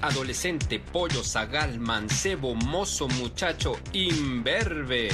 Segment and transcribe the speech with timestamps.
[0.00, 5.08] adolescente, pollo, zagal, mancebo, mozo, muchacho, imberbe.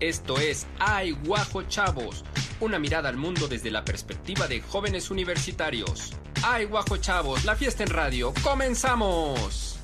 [0.00, 2.24] Esto es Ay Guajo Chavos,
[2.60, 6.14] una mirada al mundo desde la perspectiva de jóvenes universitarios.
[6.42, 9.78] Ay Guajo Chavos, la fiesta en radio, comenzamos.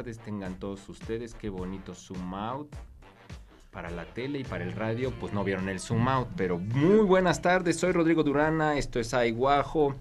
[0.00, 1.34] Tardes tengan todos ustedes.
[1.34, 2.74] Qué bonito zoom out.
[3.70, 7.04] Para la tele y para el radio, pues no vieron el zoom out, pero muy
[7.04, 7.78] buenas tardes.
[7.78, 9.94] Soy Rodrigo Durana, esto es Aiguajo,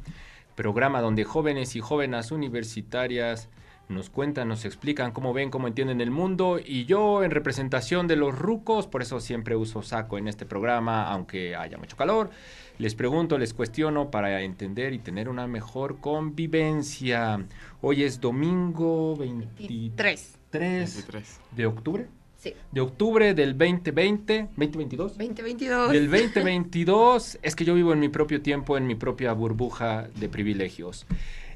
[0.55, 3.49] programa donde jóvenes y jóvenes universitarias
[3.89, 8.16] nos cuentan, nos explican cómo ven, cómo entienden el mundo y yo en representación de
[8.16, 12.30] los rucos, por eso siempre uso saco en este programa, aunque haya mucho calor,
[12.79, 17.45] les pregunto, les cuestiono para entender y tener una mejor convivencia.
[17.81, 21.39] Hoy es domingo 23 23.
[21.55, 22.08] de octubre.
[22.38, 22.53] Sí.
[22.71, 25.17] De octubre del 2020, 2022.
[25.17, 25.91] 2022.
[25.91, 30.30] Del 2022 es que yo vivo en mi propio tiempo, en mi propia burbuja de
[30.30, 31.05] privilegios.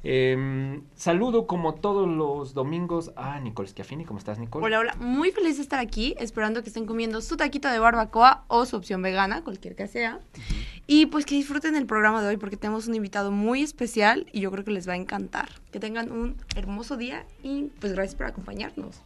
[0.05, 4.03] Eh, saludo como todos los domingos a Nicole Schiaffini.
[4.03, 4.65] ¿Cómo estás, Nicole?
[4.65, 4.95] Hola, hola.
[4.99, 8.75] Muy feliz de estar aquí, esperando que estén comiendo su taquito de barbacoa o su
[8.75, 10.19] opción vegana, cualquier que sea.
[10.85, 14.41] Y pues que disfruten el programa de hoy porque tenemos un invitado muy especial y
[14.41, 15.49] yo creo que les va a encantar.
[15.71, 19.01] Que tengan un hermoso día y pues gracias por acompañarnos.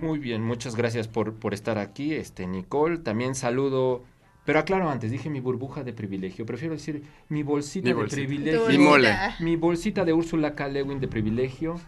[0.00, 2.98] Muy bien, muchas gracias por, por estar aquí, este Nicole.
[2.98, 4.02] También saludo,
[4.44, 6.44] pero aclaro antes, dije mi burbuja de privilegio.
[6.44, 8.68] Prefiero decir mi bolsita Mi de privilegio.
[8.68, 9.14] Mi mole.
[9.40, 10.68] Mi bolsita de Úrsula K.
[10.68, 11.80] Lewin de privilegio.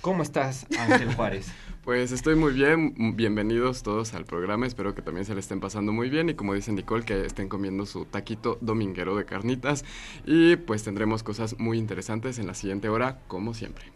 [0.00, 1.52] ¿Cómo estás, Ángel Juárez?
[1.84, 5.90] Pues estoy muy bien, bienvenidos todos al programa, espero que también se le estén pasando
[5.90, 9.84] muy bien y como dice Nicole, que estén comiendo su taquito dominguero de carnitas
[10.24, 13.86] y pues tendremos cosas muy interesantes en la siguiente hora, como siempre.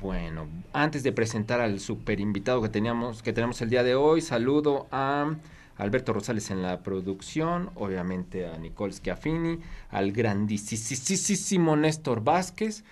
[0.00, 4.22] Bueno, antes de presentar al super invitado que teníamos, que tenemos el día de hoy,
[4.22, 5.36] saludo a
[5.78, 9.58] Alberto Rosales en la producción, obviamente a Nicole Schiaffini,
[9.90, 12.84] al grandísimo Néstor Vázquez,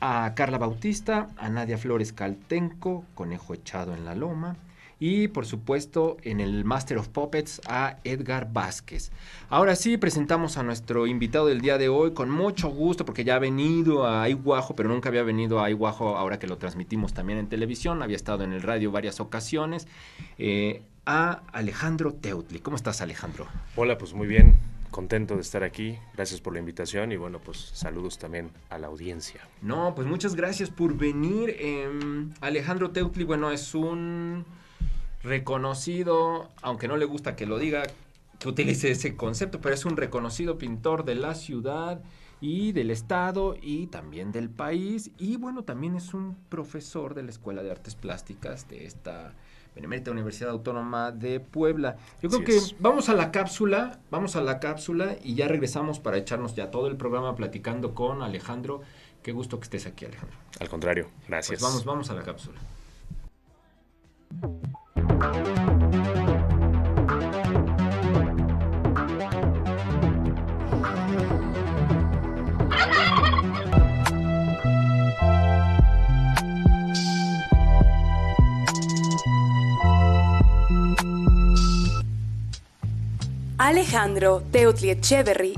[0.00, 4.56] a Carla Bautista, a Nadia Flores Caltenco, Conejo Echado en la Loma,
[5.00, 9.10] y por supuesto en el Master of Puppets a Edgar Vázquez.
[9.48, 13.36] Ahora sí, presentamos a nuestro invitado del día de hoy con mucho gusto porque ya
[13.36, 17.38] ha venido a Aiguajo, pero nunca había venido a Aiguajo ahora que lo transmitimos también
[17.38, 19.88] en televisión, había estado en el radio varias ocasiones,
[20.38, 20.82] eh,
[21.12, 22.60] a Alejandro Teutli.
[22.60, 23.48] ¿Cómo estás Alejandro?
[23.74, 24.60] Hola, pues muy bien,
[24.92, 28.86] contento de estar aquí, gracias por la invitación y bueno, pues saludos también a la
[28.86, 29.40] audiencia.
[29.60, 31.56] No, pues muchas gracias por venir.
[31.58, 34.44] Em, Alejandro Teutli, bueno, es un
[35.24, 37.82] reconocido, aunque no le gusta que lo diga,
[38.38, 42.00] que utilice ese concepto, pero es un reconocido pintor de la ciudad
[42.40, 45.10] y del estado y también del país.
[45.18, 49.34] Y bueno, también es un profesor de la Escuela de Artes Plásticas de esta
[49.80, 51.96] Benemérita Universidad Autónoma de Puebla.
[52.22, 52.76] Yo creo Así que es.
[52.78, 56.86] vamos a la cápsula, vamos a la cápsula y ya regresamos para echarnos ya todo
[56.86, 58.82] el programa platicando con Alejandro.
[59.22, 60.36] Qué gusto que estés aquí, Alejandro.
[60.60, 61.60] Al contrario, gracias.
[61.60, 62.60] Pues vamos, vamos a la cápsula.
[83.90, 84.96] Alejandro Teutli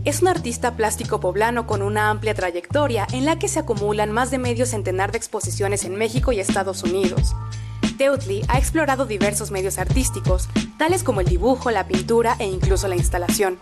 [0.07, 4.31] es un artista plástico poblano con una amplia trayectoria en la que se acumulan más
[4.31, 7.37] de medio centenar de exposiciones en México y Estados Unidos.
[7.99, 10.49] Teutli ha explorado diversos medios artísticos,
[10.79, 13.59] tales como el dibujo, la pintura e incluso la instalación.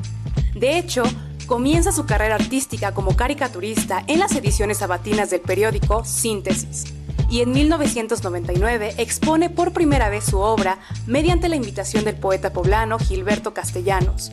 [0.54, 1.02] De hecho,
[1.48, 6.84] comienza su carrera artística como caricaturista en las ediciones sabatinas del periódico Síntesis
[7.28, 10.78] y en 1999 expone por primera vez su obra
[11.08, 14.30] mediante la invitación del poeta poblano Gilberto Castellanos.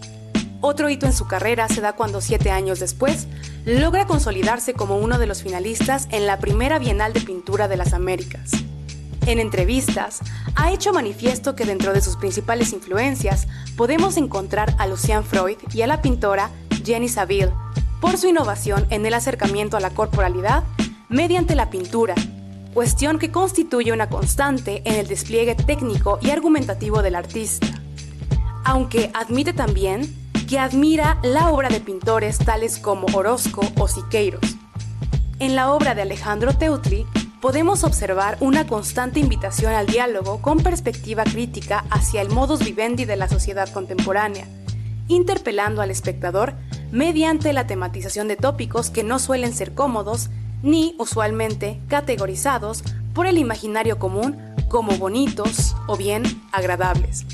[0.60, 3.28] Otro hito en su carrera se da cuando siete años después
[3.66, 7.94] logra consolidarse como uno de los finalistas en la primera Bienal de Pintura de las
[7.94, 8.52] Américas.
[9.28, 10.20] En entrevistas,
[10.56, 15.82] ha hecho manifiesto que dentro de sus principales influencias podemos encontrar a Lucian Freud y
[15.84, 16.50] a la pintora
[16.84, 17.52] Jenny Saville
[18.02, 20.64] por su innovación en el acercamiento a la corporalidad
[21.10, 22.16] mediante la pintura,
[22.74, 27.68] cuestión que constituye una constante en el despliegue técnico y argumentativo del artista.
[28.64, 34.56] Aunque admite también que admira la obra de pintores tales como Orozco o Siqueiros.
[35.40, 37.06] En la obra de Alejandro Teutli
[37.42, 43.18] podemos observar una constante invitación al diálogo con perspectiva crítica hacia el modus vivendi de
[43.18, 44.48] la sociedad contemporánea,
[45.10, 46.54] interpelando al espectador
[46.92, 50.30] mediante la tematización de tópicos que no suelen ser cómodos
[50.64, 52.84] ni usualmente categorizados
[53.14, 54.38] por el imaginario común
[54.70, 57.26] como bonitos o bien agradables.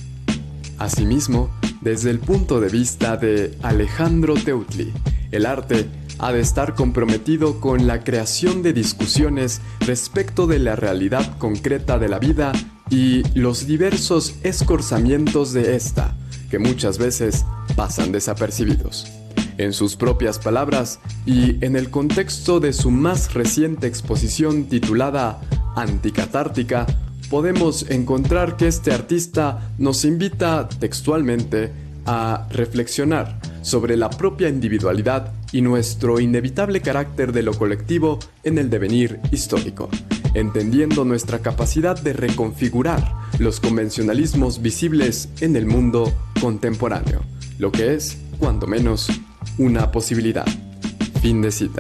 [0.80, 1.50] Asimismo,
[1.84, 4.94] desde el punto de vista de Alejandro Teutli,
[5.32, 11.38] el arte ha de estar comprometido con la creación de discusiones respecto de la realidad
[11.38, 12.54] concreta de la vida
[12.90, 16.16] y los diversos escorzamientos de esta,
[16.50, 17.46] que muchas veces
[17.76, 19.12] pasan desapercibidos.
[19.58, 25.42] En sus propias palabras y en el contexto de su más reciente exposición titulada
[25.76, 26.86] Anticatártica,
[27.34, 31.72] podemos encontrar que este artista nos invita textualmente
[32.06, 38.70] a reflexionar sobre la propia individualidad y nuestro inevitable carácter de lo colectivo en el
[38.70, 39.90] devenir histórico,
[40.36, 47.22] entendiendo nuestra capacidad de reconfigurar los convencionalismos visibles en el mundo contemporáneo,
[47.58, 49.08] lo que es, cuando menos,
[49.58, 50.46] una posibilidad.
[51.24, 51.80] Fin de cita.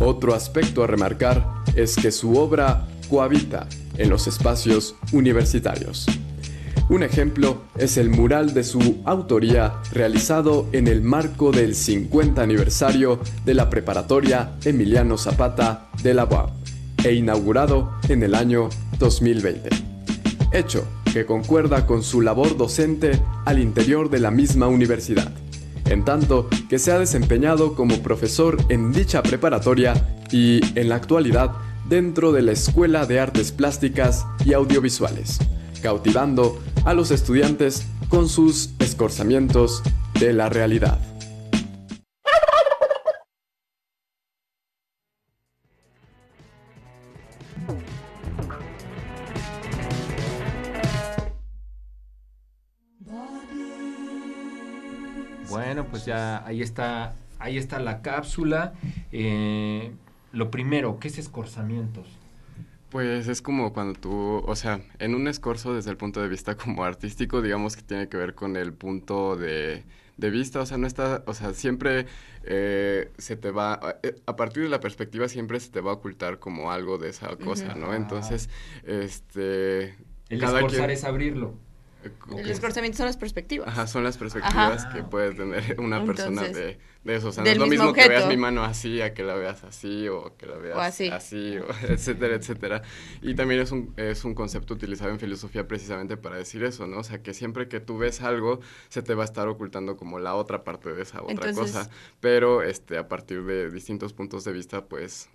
[0.00, 3.66] Otro aspecto a remarcar es que su obra cohabita
[3.98, 6.06] en los espacios universitarios.
[6.88, 13.18] Un ejemplo es el mural de su autoría realizado en el marco del 50 aniversario
[13.44, 16.50] de la preparatoria Emiliano Zapata de la UAP
[17.04, 18.68] e inaugurado en el año
[19.00, 19.68] 2020.
[20.52, 25.32] Hecho que concuerda con su labor docente al interior de la misma universidad,
[25.86, 29.94] en tanto que se ha desempeñado como profesor en dicha preparatoria
[30.30, 31.52] y, en la actualidad,
[31.88, 35.38] dentro de la Escuela de Artes Plásticas y Audiovisuales
[35.86, 39.82] cautivando a los estudiantes con sus escorzamientos
[40.18, 40.98] de la realidad.
[55.48, 58.74] Bueno, pues ya ahí está, ahí está la cápsula.
[59.12, 59.92] Eh,
[60.32, 62.06] lo primero, ¿qué es escorzamientos?
[62.90, 66.56] Pues es como cuando tú, o sea, en un escorzo desde el punto de vista
[66.56, 69.84] como artístico, digamos que tiene que ver con el punto de,
[70.16, 72.06] de vista, o sea, no está, o sea, siempre
[72.44, 75.94] eh, se te va, eh, a partir de la perspectiva siempre se te va a
[75.94, 77.94] ocultar como algo de esa cosa, ¿no?
[77.94, 78.48] Entonces,
[78.84, 79.96] este...
[80.28, 81.65] El escorzar es abrirlo.
[82.36, 83.68] El escorzamiento son las perspectivas.
[83.68, 87.28] Ajá, son las perspectivas que puede tener una persona de, de, eso.
[87.28, 89.64] O sea, no es lo mismo que veas mi mano así, a que la veas
[89.64, 91.58] así, o que la veas así, así
[91.88, 92.82] etcétera, etcétera.
[93.22, 96.98] Y también es un, es un concepto utilizado en filosofía precisamente para decir eso, ¿no?
[96.98, 100.18] O sea, que siempre que tú ves algo, se te va a estar ocultando como
[100.18, 101.90] la otra parte de esa otra cosa.
[102.20, 105.28] Pero este, a partir de distintos puntos de vista, pues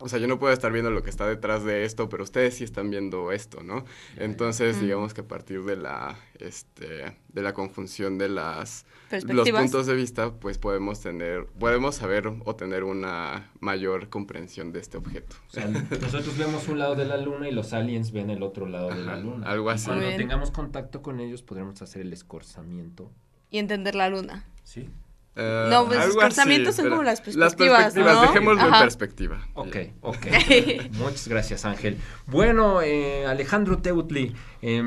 [0.00, 2.54] o sea, yo no puedo estar viendo lo que está detrás de esto, pero ustedes
[2.54, 3.84] sí están viendo esto, ¿no?
[4.16, 8.86] Entonces, digamos que a partir de la, este, de la conjunción de las
[9.22, 14.80] los puntos de vista, pues podemos tener, podemos saber o tener una mayor comprensión de
[14.80, 15.36] este objeto.
[15.48, 18.66] O sea, nosotros vemos un lado de la luna y los aliens ven el otro
[18.66, 19.46] lado de la luna.
[19.46, 19.86] Algo así.
[19.86, 23.12] cuando tengamos contacto con ellos, podremos hacer el escorzamiento.
[23.50, 24.44] Y entender la luna.
[24.64, 24.88] Sí.
[25.36, 27.38] Uh, no, pues escorzamientos son como las perspectivas.
[27.38, 29.48] Las perspectivas, dejémoslo en perspectiva.
[29.54, 30.26] Ok, ok.
[30.92, 31.98] Muchas gracias, Ángel.
[32.26, 34.32] Bueno, eh, Alejandro Teutli,
[34.62, 34.80] eh,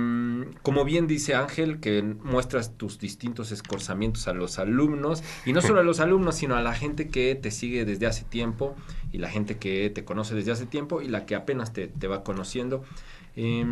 [0.61, 5.81] como bien dice Ángel, que muestras tus distintos escorzamientos a los alumnos, y no solo
[5.81, 8.73] a los alumnos, sino a la gente que te sigue desde hace tiempo,
[9.11, 12.07] y la gente que te conoce desde hace tiempo, y la que apenas te, te
[12.07, 12.85] va conociendo.
[13.38, 13.66] Eh,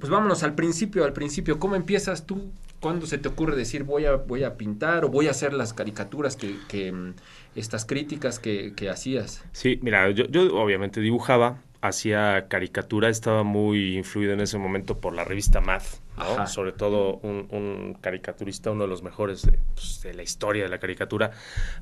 [0.00, 1.60] pues vámonos al principio, al principio.
[1.60, 2.50] ¿Cómo empiezas tú
[2.82, 5.72] ¿Cuándo se te ocurre decir voy a, voy a pintar o voy a hacer las
[5.72, 7.14] caricaturas que, que mm,
[7.54, 9.44] estas críticas que, que, hacías?
[9.52, 15.14] Sí, mira, yo, yo obviamente dibujaba, hacía caricatura, estaba muy influido en ese momento por
[15.14, 16.46] la revista Math, ¿no?
[16.46, 20.68] sobre todo un, un, caricaturista, uno de los mejores de, pues, de, la historia de
[20.68, 21.32] la caricatura,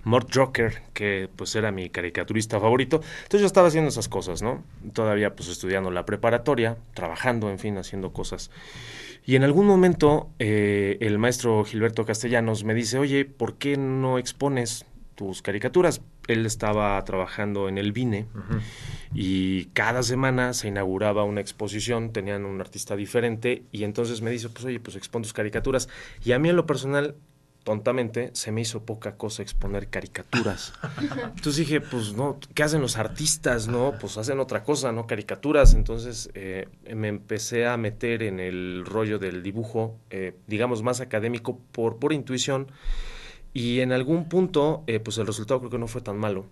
[0.04, 3.02] Mort Joker, que pues era mi caricaturista favorito.
[3.22, 4.64] Entonces yo estaba haciendo esas cosas, ¿no?
[4.94, 8.50] Todavía pues estudiando la preparatoria, trabajando, en fin, haciendo cosas.
[9.26, 14.16] Y en algún momento eh, el maestro Gilberto Castellanos me dice, oye, ¿por qué no
[14.16, 16.00] expones tus caricaturas?
[16.28, 18.26] Él estaba trabajando en el Vine
[19.14, 24.48] y cada semana se inauguraba una exposición, tenían un artista diferente y entonces me dice,
[24.48, 25.88] pues oye, pues expon tus caricaturas.
[26.24, 27.16] Y a mí en lo personal
[27.64, 30.72] tontamente, se me hizo poca cosa exponer caricaturas.
[31.36, 33.68] Entonces dije, pues no, ¿qué hacen los artistas?
[33.68, 35.06] No, pues hacen otra cosa, ¿no?
[35.06, 35.74] Caricaturas.
[35.74, 41.58] Entonces eh, me empecé a meter en el rollo del dibujo, eh, digamos, más académico
[41.72, 42.72] por, por intuición.
[43.52, 46.46] Y en algún punto, eh, pues el resultado creo que no fue tan malo.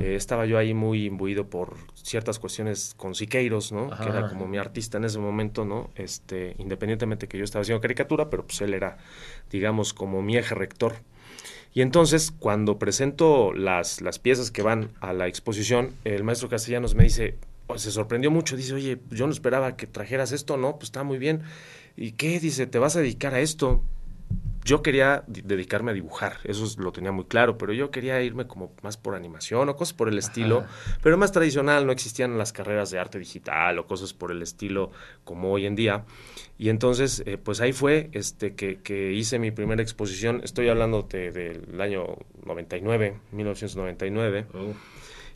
[0.00, 3.90] Eh, estaba yo ahí muy imbuido por ciertas cuestiones con Siqueiros, ¿no?
[3.90, 5.90] Que era como mi artista en ese momento, ¿no?
[5.94, 8.98] Este, independientemente que yo estaba haciendo caricatura, pero pues él era,
[9.50, 10.96] digamos, como mi eje rector.
[11.72, 16.94] Y entonces, cuando presento las, las piezas que van a la exposición, el maestro Castellanos
[16.94, 17.36] me dice,
[17.76, 20.76] se sorprendió mucho, dice, oye, yo no esperaba que trajeras esto, ¿no?
[20.76, 21.42] Pues está muy bien.
[21.96, 22.40] ¿Y qué?
[22.40, 23.82] Dice, ¿te vas a dedicar a esto?
[24.66, 28.72] Yo quería dedicarme a dibujar, eso lo tenía muy claro, pero yo quería irme como
[28.82, 30.64] más por animación o cosas por el estilo,
[31.04, 34.90] pero más tradicional, no existían las carreras de arte digital o cosas por el estilo
[35.22, 36.04] como hoy en día.
[36.58, 41.02] Y entonces, eh, pues ahí fue este, que, que, hice mi primera exposición, estoy hablando
[41.02, 44.46] del año 99, 1999.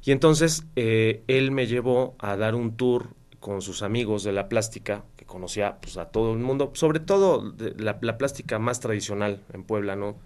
[0.03, 4.49] Y entonces eh, él me llevó a dar un tour con sus amigos de la
[4.49, 9.97] plástica, conocía pues, a todo el mundo, sobre todo la, plástica más tradicional en Puebla,
[9.97, 10.17] ¿no?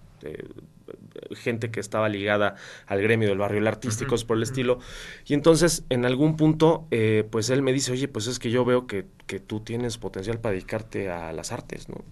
[1.35, 2.55] gente que estaba ligada
[2.87, 4.79] al gremio del barrio, el artístico, por el estilo.
[5.27, 8.65] Y entonces, en algún punto, eh, pues él me dice, oye, pues es que yo
[8.65, 12.03] veo que, que tú tienes potencial para dedicarte a las artes, ¿no?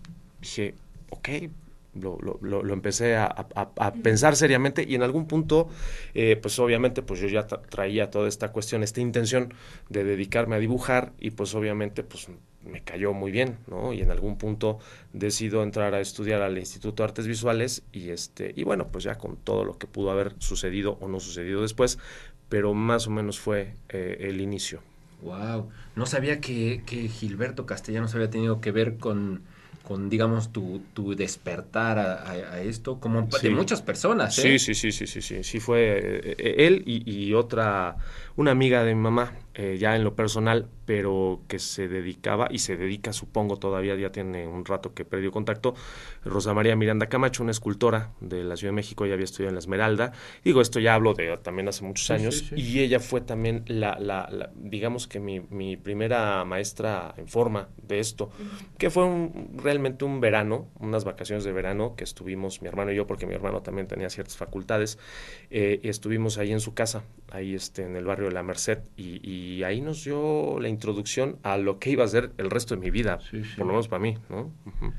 [0.41, 0.75] Dije,
[1.09, 1.29] ok,
[2.00, 5.69] lo, lo, lo, empecé a, a, pensar seriamente y en algún punto,
[6.13, 9.53] eh, pues obviamente, pues yo ya traía toda esta cuestión, esta intención
[9.89, 12.29] de dedicarme a dibujar y pues obviamente, pues
[12.65, 13.93] me cayó muy bien, ¿no?
[13.93, 14.79] Y en algún punto
[15.12, 19.15] decido entrar a estudiar al Instituto de Artes Visuales y este, y bueno, pues ya
[19.15, 22.00] con todo lo que pudo haber sucedido o no sucedido después,
[22.50, 24.82] pero más o menos fue eh, el inicio.
[25.22, 29.41] Wow, no sabía que, que Gilberto Castellanos había tenido que ver con
[29.84, 34.38] con, digamos, tu, tu despertar a, esto, como de muchas personas.
[34.39, 34.58] ¿eh?
[34.58, 37.98] Sí, sí, sí, sí, sí, sí, sí, fue eh, él y, y, otra,
[38.35, 42.59] una amiga de mi mamá, eh, ya en lo personal, pero que se dedicaba y
[42.59, 45.75] se dedica, supongo todavía, ya tiene un rato que perdió contacto,
[46.25, 49.55] Rosa María Miranda Camacho, una escultora de la Ciudad de México, ella había estudiado en
[49.55, 50.11] la Esmeralda,
[50.43, 54.51] digo, esto ya hablo de también hace muchos años, y ella fue también la, la,
[54.55, 58.31] digamos que mi, mi, primera maestra en forma de esto,
[58.79, 62.95] que fue un, realmente un verano, unas vacaciones de verano que estuvimos mi hermano y
[62.95, 64.97] yo, porque mi hermano también tenía ciertas facultades,
[65.51, 68.80] eh, y estuvimos ahí en su casa, ahí este, en el barrio de la Merced,
[68.98, 72.75] y y ahí nos dio la introducción a lo que iba a ser el resto
[72.75, 73.20] de mi vida,
[73.58, 74.51] por lo menos para mí, ¿no?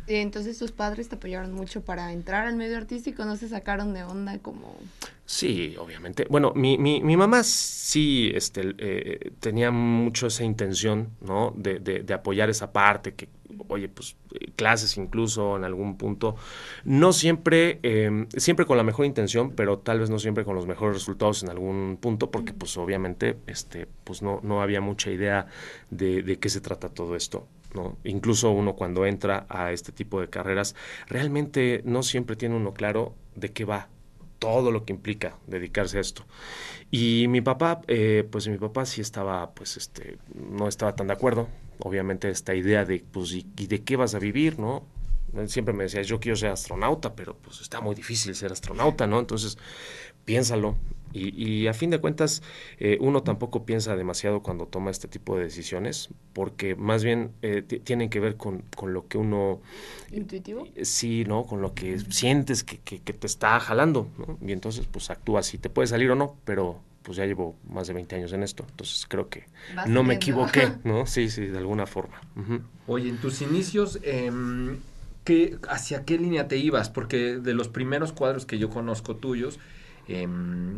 [0.06, 3.94] Y entonces tus padres te apoyaron mucho para entrar al medio artístico, ¿no se sacaron
[3.94, 4.78] de onda como...?
[5.26, 6.26] Sí, obviamente.
[6.28, 11.54] Bueno, mi, mi, mi mamá sí este, eh, tenía mucho esa intención, ¿no?
[11.56, 13.30] De, de, de apoyar esa parte, que
[13.68, 16.36] oye, pues eh, clases incluso en algún punto,
[16.84, 20.66] no siempre, em, siempre con la mejor intención, pero tal vez no siempre con los
[20.66, 25.46] mejores resultados en algún punto, porque pues obviamente, este, pues no, no había mucha idea
[25.90, 27.46] de, de qué se trata todo esto.
[27.74, 27.96] ¿no?
[28.04, 30.76] Incluso uno cuando entra a este tipo de carreras,
[31.08, 33.88] realmente no siempre tiene uno claro de qué va,
[34.44, 36.26] todo lo que implica dedicarse a esto.
[36.90, 41.14] Y mi papá, eh, pues mi papá sí estaba, pues este, no estaba tan de
[41.14, 41.48] acuerdo,
[41.78, 44.84] obviamente esta idea de, pues, ¿y, de qué vas a vivir, no?
[45.46, 49.18] Siempre me decía, yo quiero ser astronauta, pero pues está muy difícil ser astronauta, ¿no?
[49.18, 49.56] Entonces,
[50.26, 50.76] piénsalo.
[51.14, 52.42] Y, a fin de cuentas,
[52.78, 57.62] eh, uno tampoco piensa demasiado cuando toma este tipo de decisiones, porque más bien eh,
[57.62, 59.60] tienen que ver con, con, lo que uno...
[60.10, 60.66] ¿Intuitivo?
[60.82, 61.44] sí, ¿no?
[61.44, 64.38] Con lo que sientes que, que, que, te está jalando, ¿no?
[64.46, 67.86] Y entonces, pues actúas si te puede salir o no, pero pues ya llevo más
[67.86, 69.44] de 20 años en esto, entonces creo que
[69.86, 71.06] no me equivoqué, ¿no?
[71.06, 72.20] Sí, sí, de alguna forma.
[72.86, 74.32] Oye, en tus inicios, eh,
[75.22, 76.88] ¿qué, ¿hacia qué línea te ibas?
[76.88, 79.58] Porque de los primeros cuadros que yo conozco tuyos,
[80.06, 80.26] eh,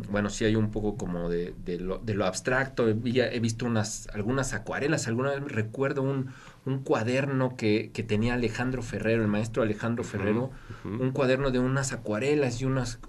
[0.09, 3.67] bueno, sí hay un poco como de, de, lo, de lo, abstracto, he, he, visto
[3.67, 6.31] unas, algunas acuarelas, alguna vez recuerdo un,
[6.65, 10.51] un cuaderno que, que, tenía Alejandro Ferrero, el maestro Alejandro Ferrero,
[10.85, 13.01] un cuaderno de unas acuarelas y unas,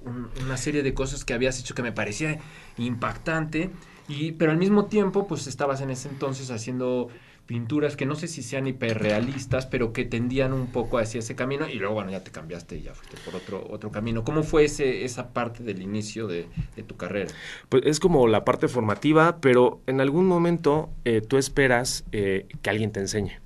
[0.44, 2.40] una serie de cosas que habías hecho que me parecía
[2.78, 3.70] impactante,
[4.08, 7.10] y, pero al mismo tiempo pues estabas en ese entonces haciendo
[7.48, 11.68] pinturas que no sé si sean hiperrealistas, pero que tendían un poco hacia ese camino
[11.68, 14.24] y luego, bueno, ya te cambiaste y ya fuiste por otro, otro camino.
[14.24, 17.34] ¿Cómo fue ese, esa parte del inicio de, de tu carrera?
[17.70, 22.70] Pues es como la parte formativa, pero en algún momento eh, tú esperas eh, que
[22.70, 23.40] alguien te enseñe.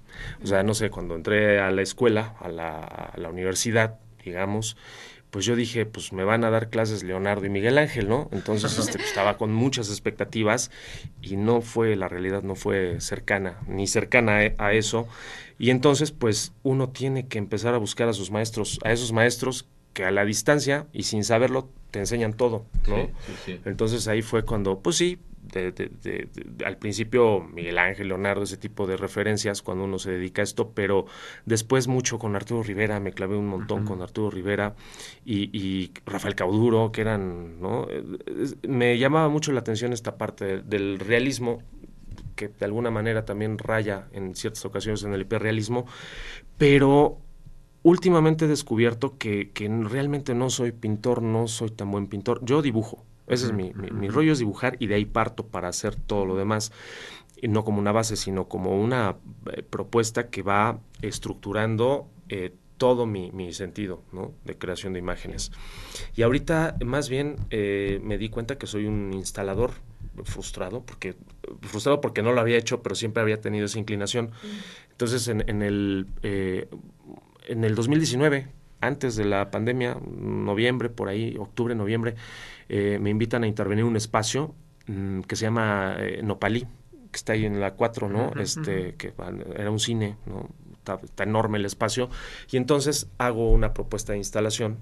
[0.44, 4.78] O sea, no sé, cuando entré a la escuela, a la, a la universidad, digamos,
[5.32, 8.30] pues yo dije, pues me van a dar clases Leonardo y Miguel Ángel, ¿no?
[8.32, 10.72] Entonces este, pues, estaba con muchas expectativas
[11.22, 15.08] y no fue, la realidad no fue cercana, ni cercana a eso.
[15.58, 19.68] Y entonces, pues uno tiene que empezar a buscar a sus maestros, a esos maestros
[19.94, 22.96] que a la distancia y sin saberlo te enseñan todo, ¿no?
[22.96, 23.60] Sí, sí, sí.
[23.66, 25.20] Entonces ahí fue cuando, pues sí,
[25.54, 30.12] de, de, de, al principio Miguel Ángel, Leonardo, ese tipo de referencias cuando uno se
[30.12, 31.06] dedica a esto, pero
[31.46, 33.88] después mucho con Arturo Rivera, me clavé un montón uh -huh.
[33.88, 34.76] con Arturo Rivera
[35.26, 37.88] y, y, Rafael Cauduro, que eran, ¿no?
[38.68, 41.62] Me llamaba mucho la atención esta parte del realismo
[42.36, 45.86] que de alguna manera también raya en ciertas ocasiones en el hiperrealismo,
[46.58, 47.20] pero
[47.84, 52.44] últimamente he descubierto que, que, realmente no soy pintor, no soy tan buen pintor.
[52.44, 53.04] Yo dibujo.
[53.28, 56.36] Ese es mi, mi, rollo es dibujar y de ahí parto para hacer todo lo
[56.36, 56.72] demás.
[57.42, 59.16] Y no como una base, sino como una
[59.54, 64.34] eh, propuesta que va estructurando eh, todo mi, mi, sentido ¿no?
[64.44, 65.52] de creación de imágenes.
[66.16, 69.72] Y ahorita más bien eh, me di cuenta que soy un instalador
[70.26, 71.16] frustrado, porque
[71.62, 74.32] frustrado porque no lo había hecho, pero siempre había tenido esa inclinación.
[74.92, 76.08] Entonces en, en el
[77.52, 78.48] en el 2019,
[78.80, 82.16] antes de la pandemia, noviembre, por ahí, octubre, noviembre,
[82.70, 84.56] eh, me invitan a intervenir en un espacio
[84.88, 88.32] mm, que se llama eh, Nopalí, que está ahí en la 4, ¿no?
[88.40, 89.14] este, que
[89.56, 90.50] era un cine, ¿no?
[90.74, 92.10] Está, enorme el espacio.
[92.50, 94.80] Y entonces hago una propuesta de instalación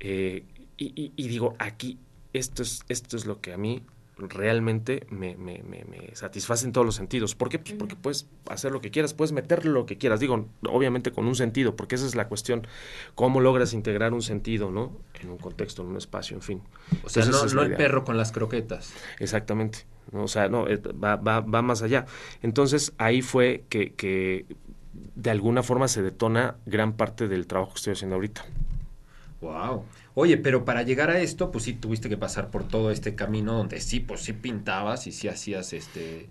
[0.00, 0.44] eh,
[0.76, 1.98] y, y, digo, aquí,
[2.32, 3.82] esto es, esto es lo que a mí
[4.28, 7.34] realmente me, me, me, satisface en todos los sentidos.
[7.34, 7.58] ¿Por qué?
[7.58, 10.20] Pues porque puedes hacer lo que quieras, puedes meterle lo que quieras.
[10.20, 12.66] Digo, obviamente con un sentido, porque esa es la cuestión.
[13.14, 14.92] ¿Cómo logras integrar un sentido, no?
[15.20, 16.62] En un contexto, en un espacio, en fin.
[17.04, 18.92] O sea, no, el perro con las croquetas.
[19.18, 19.86] Exactamente.
[20.12, 22.06] O sea, no, eh, va, va, va más allá.
[22.42, 24.46] Entonces, ahí fue que, que
[25.14, 28.44] de alguna forma se detona gran parte del trabajo que estoy haciendo ahorita.
[29.40, 29.84] Wow.
[30.14, 33.54] Oye, pero para llegar a esto, pues sí tuviste que pasar por todo este camino
[33.54, 36.28] donde sí, pues sí pintabas y sí hacías este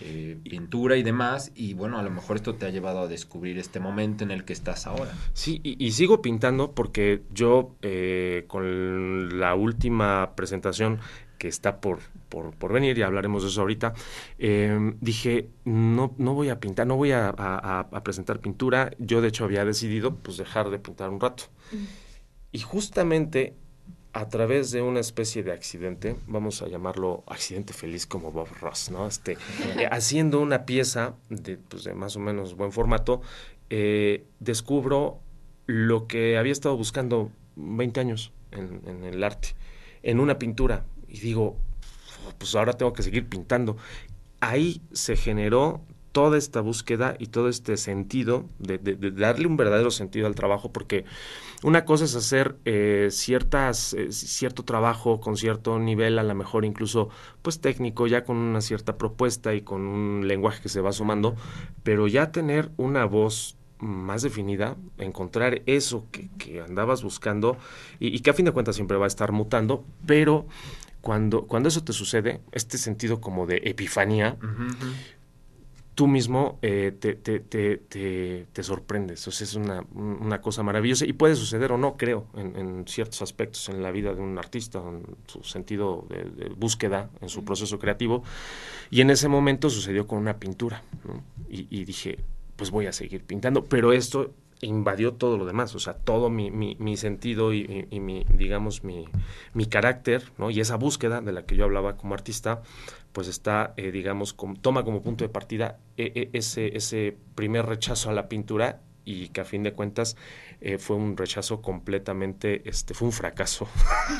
[0.00, 1.52] eh, pintura y demás.
[1.54, 4.44] Y bueno, a lo mejor esto te ha llevado a descubrir este momento en el
[4.44, 5.12] que estás ahora.
[5.32, 11.00] Sí, y, sigo pintando porque yo eh, con la última presentación
[11.38, 13.94] que está por, por, venir, y hablaremos de eso ahorita,
[14.38, 18.90] em, dije, no, no voy a pintar, no voy a, a, presentar pintura.
[18.98, 21.44] Yo de hecho había decidido pues dejar de pintar un rato.
[21.72, 22.07] Mm.
[22.52, 23.54] Y justamente
[24.12, 28.90] a través de una especie de accidente, vamos a llamarlo accidente feliz como Bob Ross,
[28.90, 29.06] ¿no?
[29.06, 29.36] Este,
[29.76, 33.20] eh, haciendo una pieza de, pues, de, más o menos buen formato,
[33.70, 35.20] eh, descubro
[35.66, 39.54] lo que había estado buscando 20 años en, en, el arte,
[40.02, 41.56] en una pintura, y digo,
[42.38, 43.76] pues ahora tengo que seguir pintando.
[44.40, 48.78] Ahí se generó toda esta búsqueda y todo este sentido de,
[49.12, 51.04] darle un verdadero sentido al trabajo, porque
[51.62, 56.64] una cosa es hacer eh, ciertas, eh, cierto trabajo con cierto nivel, a lo mejor
[56.64, 57.08] incluso
[57.42, 61.36] pues técnico, ya con una cierta propuesta y con un lenguaje que se va sumando,
[61.82, 67.56] pero ya tener una voz más definida, encontrar eso que, andabas buscando
[67.98, 70.46] y, que a fin de cuentas siempre va a estar mutando, pero
[71.00, 74.36] cuando, cuando eso te sucede, este sentido como de epifanía,
[75.98, 79.26] tú mismo eh, te, te, te, te, sorprendes.
[79.26, 82.86] O sea, es una, una, cosa maravillosa y puede suceder o no, creo, en, en,
[82.86, 87.44] ciertos aspectos en la vida de un artista, en su sentido de, búsqueda, en su
[87.44, 88.22] proceso creativo.
[88.92, 90.84] Y en ese momento sucedió con una pintura.
[91.50, 92.20] Y, y, dije,
[92.54, 94.30] pues voy a seguir pintando, pero esto
[94.60, 98.84] invadió todo lo demás, o sea, todo mi, mi, mi sentido y, y, mi, digamos,
[98.84, 99.06] mi,
[99.52, 100.50] mi carácter, ¿no?
[100.50, 102.62] Y esa búsqueda de la que yo hablaba como artista,
[103.12, 108.10] pues está, eh, digamos, toma como punto de partida eh, eh, ese, ese primer rechazo
[108.10, 110.16] a la pintura y que a fin de cuentas
[110.78, 113.66] fue un rechazo completamente, este, fue un fracaso.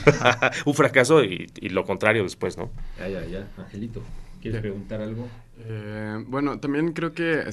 [0.64, 2.70] un fracaso y, y, lo contrario después, ¿no?
[2.98, 4.03] Ya, ya, ya, Angelito.
[4.40, 5.27] ¿Quieres preguntar algo?
[5.61, 7.44] Eh, bueno, también creo que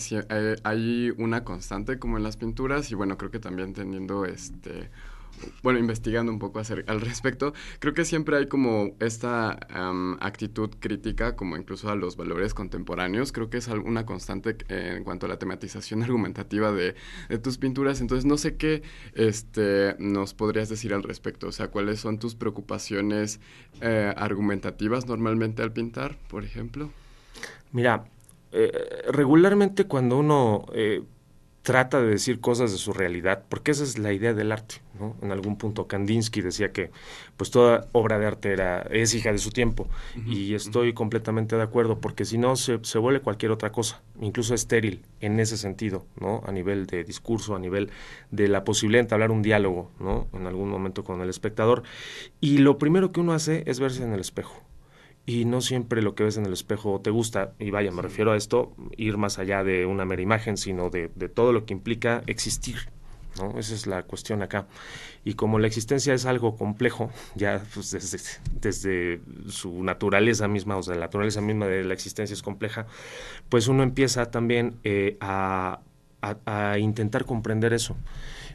[0.64, 4.90] hay una constante como en las pinturas y bueno, creo que también teniendo este
[5.64, 9.58] bueno, investigando un poco al respecto, creo que siempre hay como esta
[10.20, 13.32] actitud crítica, como incluso a los valores contemporáneos.
[13.32, 16.96] Creo que es una constante en cuanto a la tematización argumentativa de,
[17.42, 18.02] tus pinturas.
[18.02, 21.48] Entonces, no sé qué este, nos podrías decir al respecto.
[21.48, 23.40] O sea, ¿cuáles son tus preocupaciones
[23.82, 26.92] eh, argumentativas normalmente al pintar, por ejemplo?
[27.72, 28.06] Mira,
[28.52, 31.04] eh, regularmente cuando uno eh,
[31.66, 35.16] trata de decir cosas de su realidad, porque esa es la idea del arte, ¿no?
[35.24, 36.92] En algún punto Kandinsky decía que
[37.38, 39.88] pues toda obra de arte era, es hija de su tiempo,
[40.28, 44.54] y estoy completamente de acuerdo, porque si no se, se, vuelve cualquier otra cosa, incluso
[44.54, 46.44] estéril en ese sentido, ¿no?
[46.46, 47.90] A nivel de discurso, a nivel
[48.30, 50.28] de la posibilidad de entablar un diálogo, ¿no?
[50.34, 51.82] En algún momento con el espectador.
[52.42, 54.65] Y lo primero que uno hace es verse en el espejo
[55.26, 57.54] y no siempre lo que ves en el espejo te gusta.
[57.60, 61.08] Y vaya, me refiero a esto, ir más allá de una mera imagen, sino de,
[61.34, 62.78] todo lo que implica existir.
[63.40, 63.58] ¿no?
[63.60, 64.68] Esa es la cuestión acá.
[65.24, 68.20] Y como la existencia es algo complejo, ya pues, desde,
[68.62, 72.86] desde, su naturaleza misma, o sea, la naturaleza misma de la existencia es compleja,
[73.50, 75.80] pues uno empieza también eh, a,
[76.22, 77.96] a intentar comprender eso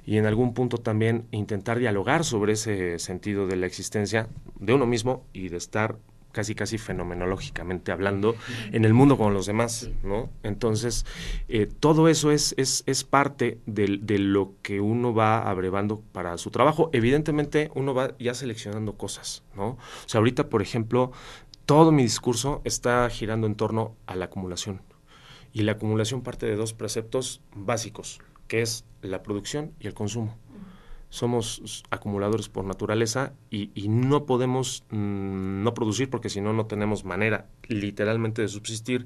[0.06, 4.28] y en algún punto también intentar dialogar sobre ese sentido de la existencia
[4.58, 5.96] de uno mismo y de estar
[6.32, 8.36] casi casi fenomenológicamente hablando,
[8.72, 10.30] en el mundo con los demás, ¿no?
[10.42, 11.04] Entonces,
[11.48, 16.36] eh, todo eso es, es, es parte de, de, lo que uno va abrevando para
[16.38, 16.90] su trabajo.
[16.92, 19.70] Evidentemente, uno va ya seleccionando cosas, ¿no?
[19.70, 21.12] O sea, ahorita, por ejemplo,
[21.66, 24.82] todo mi discurso está girando en torno a la acumulación.
[25.52, 30.36] Y la acumulación parte de dos preceptos básicos, que es la producción y el consumo
[31.10, 37.04] somos acumuladores por naturaleza y, no podemos mm, no producir porque si no, no tenemos
[37.04, 39.04] manera literalmente de subsistir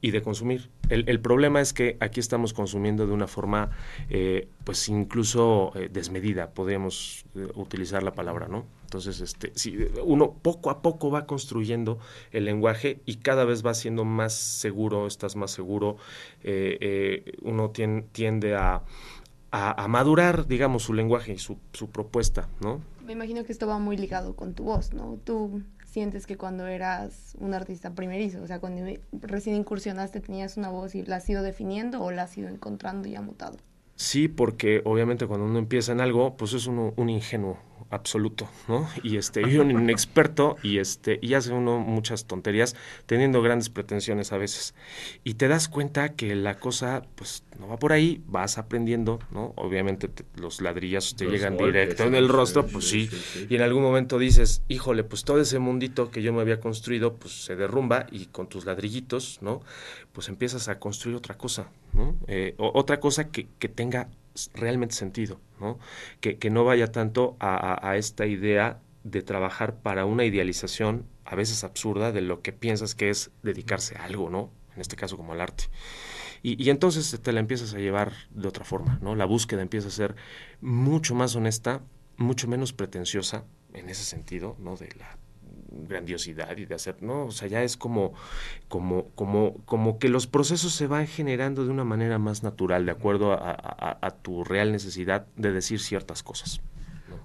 [0.00, 0.68] y de consumir.
[0.88, 3.70] El, problema es que aquí estamos consumiendo de una forma,
[4.10, 8.66] eh, pues incluso eh, desmedida, podríamos eh, utilizar la palabra, ¿no?
[8.82, 11.98] Entonces, este, si uno poco a poco va construyendo
[12.32, 15.96] el lenguaje y cada vez va siendo más seguro, estás más seguro,
[17.42, 18.82] uno tiende a
[19.54, 22.80] a, madurar, digamos, su lenguaje y su, su, propuesta, ¿no?
[23.04, 25.18] Me imagino que esto va muy ligado con tu voz, ¿no?
[25.22, 30.70] Tú sientes que cuando eras un artista primerizo, o sea, cuando recién incursionaste tenías una
[30.70, 33.58] voz y la has ido definiendo o la has ido encontrando y ha mutado.
[33.96, 37.58] Sí, porque obviamente cuando uno empieza en algo, pues es uno un ingenuo
[37.90, 38.88] absoluto, ¿no?
[39.02, 42.74] Y este, y un inexperto y este, y hace uno muchas tonterías
[43.06, 44.74] teniendo grandes pretensiones a veces.
[45.22, 49.52] Y te das cuenta que la cosa, pues, no va por ahí, vas aprendiendo, ¿no?
[49.56, 53.08] Obviamente los ladrillas te llegan directo en el rostro, pues sí,
[53.48, 57.14] Y en algún momento dices, híjole, pues todo ese mundito que yo me había construido,
[57.14, 59.60] pues se derrumba y con tus ladrillitos, ¿no?
[60.12, 61.68] Pues empiezas a construir otra cosa,
[62.26, 64.08] Eh, otra cosa que, tenga
[64.54, 65.40] realmente sentido.
[66.20, 72.12] Que, no vaya tanto a, esta idea de trabajar para una idealización a veces absurda
[72.12, 74.50] de lo que piensas que es dedicarse a algo, ¿no?
[74.74, 75.64] En este caso como al arte.
[76.42, 79.14] Y, y, entonces te la empiezas a llevar de otra forma, ¿no?
[79.14, 80.14] La búsqueda empieza a ser
[80.60, 81.82] mucho más honesta,
[82.16, 84.76] mucho menos pretenciosa en ese sentido, ¿no?
[84.76, 85.18] De la
[85.88, 88.14] grandiosidad y de hacer, no, o sea, ya es como,
[88.68, 92.92] como, como, como que los procesos se van generando de una manera más natural, de
[92.92, 96.60] acuerdo a, tu real necesidad de decir ciertas cosas.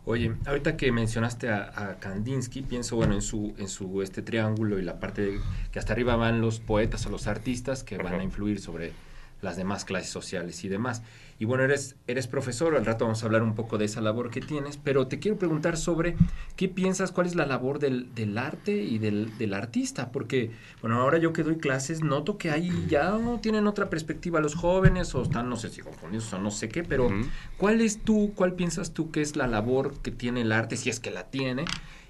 [0.06, 4.82] Oye, ahorita que mencionaste a, Kandinsky, pienso bueno en su en su este triángulo y
[4.82, 5.40] la parte
[5.72, 8.94] que hasta arriba van los poetas o los artistas que van a influir sobre
[9.42, 11.04] las demás clases sociales y demás.
[11.40, 14.30] Y bueno, eres, eres profesor, al rato vamos a hablar un poco de esa labor
[14.30, 16.18] que tienes, pero te quiero preguntar sobre
[16.58, 21.00] qué piensas, cuál es la labor del, del arte y del, del, artista, porque, bueno,
[21.00, 25.16] ahora yo que doy clases, noto que ahí ya no tienen otra perspectiva los jóvenes
[25.16, 27.10] o están, no sé si confundidos o no sé qué, pero
[27.58, 30.90] ¿cuál es tú, cuál piensas tú que es la labor que tiene el arte, si
[30.90, 31.64] es que la tiene,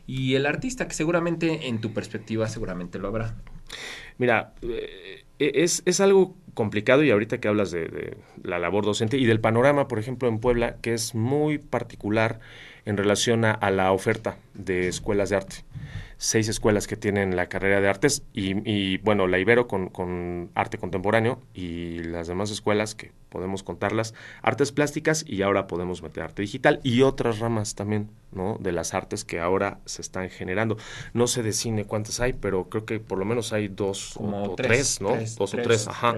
[0.07, 3.35] y el artista, que seguramente en tu perspectiva seguramente lo habrá?
[4.17, 9.25] Mira, eh, es, es algo complicado y ahorita que hablas de, la labor docente y
[9.25, 12.39] del panorama, por ejemplo, en Puebla, que es muy particular
[12.85, 15.55] en relación a, la oferta de escuelas de arte.
[16.21, 20.77] Seis escuelas que tienen la carrera de artes y, bueno, la Ibero con, con, arte
[20.77, 26.41] contemporáneo y las demás escuelas que podemos contarlas, artes plásticas y ahora podemos meter arte
[26.41, 28.57] digital y otras ramas también, ¿no?
[28.59, 30.77] De las artes que ahora se están generando.
[31.13, 34.55] No sé de cine cuántas hay, pero creo que por lo menos hay dos o,
[34.55, 35.15] tres, ¿no?
[35.37, 36.17] dos o tres, ajá.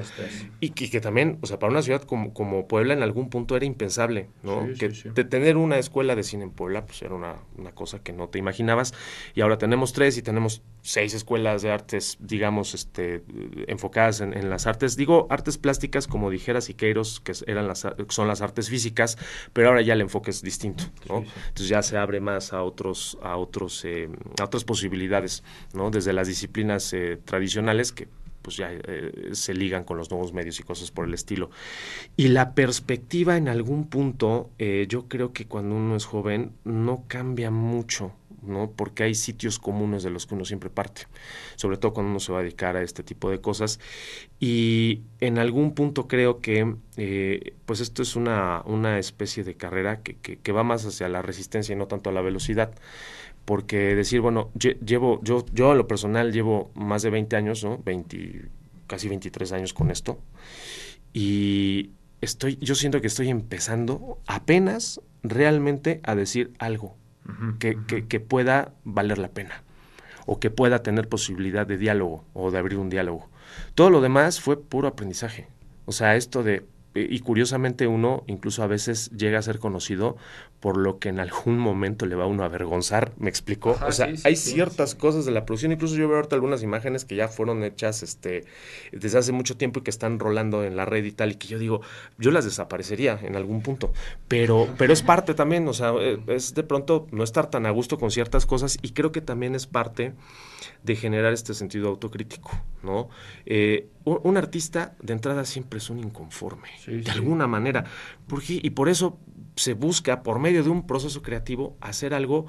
[0.59, 3.65] Y que, también, o sea, para una ciudad como, como Puebla en algún punto era
[3.65, 4.67] impensable, ¿no?
[4.79, 8.13] que de tener una escuela de cine en Puebla, pues era una, una cosa que
[8.13, 8.93] no te imaginabas.
[9.35, 13.23] Y ahora tenemos tres y tenemos seis escuelas de artes, digamos, este,
[13.67, 14.95] enfocadas en, en las artes.
[14.95, 19.17] Digo, artes plásticas, como dijera Siqueiro, que eran las, son las artes físicas,
[19.53, 21.19] pero ahora ya el enfoque es distinto, ¿no?
[21.19, 25.91] Entonces ya se abre más a otros, a otros, eh, a otras posibilidades, ¿no?
[25.91, 28.07] Desde las disciplinas eh, tradicionales que
[28.41, 31.51] pues ya eh, se ligan con los nuevos medios y cosas por el estilo.
[32.17, 37.51] Y la perspectiva en algún punto, yo creo que cuando uno es joven no cambia
[37.51, 38.71] mucho ¿no?
[38.71, 41.03] Porque hay sitios comunes de los que uno siempre parte,
[41.55, 43.79] sobre todo cuando uno se va a dedicar a este tipo de cosas.
[44.39, 50.01] Y en algún punto creo que, eh, pues esto es una, una especie de carrera
[50.01, 52.73] que, que, va más hacia la resistencia y no tanto a la velocidad.
[53.45, 57.79] Porque decir, bueno, llevo, yo, yo a lo personal llevo más de 20 años, ¿no?
[57.83, 58.45] 20,
[58.87, 60.19] casi 23 años con esto.
[61.13, 67.00] Y estoy, yo siento que estoy empezando apenas realmente a decir algo
[67.59, 69.63] que, que, pueda valer la pena
[70.25, 73.29] o que pueda tener posibilidad de diálogo o de abrir un diálogo.
[73.75, 75.47] Todo lo demás fue puro aprendizaje.
[75.85, 80.17] O sea, esto de y curiosamente uno incluso a veces llega a ser conocido
[80.59, 83.77] por lo que en algún momento le va a uno a avergonzar, ¿me explicó?
[83.85, 87.15] o sea, hay ciertas cosas de la producción, incluso yo veo ahorita algunas imágenes que
[87.15, 88.45] ya fueron hechas este,
[88.91, 91.47] desde hace mucho tiempo y que están rolando en la red y tal, y que
[91.47, 91.81] yo digo,
[92.17, 93.91] yo las desaparecería en algún punto,
[94.27, 97.71] pero, pero es parte también, o sea, eh, es de pronto no estar tan a
[97.71, 100.13] gusto con ciertas cosas y creo que también es parte
[100.83, 102.51] de generar este sentido autocrítico,
[102.83, 103.09] ¿no?
[103.45, 107.85] Eh, un, artista de entrada siempre es un inconforme, de alguna manera,
[108.27, 109.19] porque, y por eso
[109.55, 112.47] se busca, por medio de un proceso creativo, hacer algo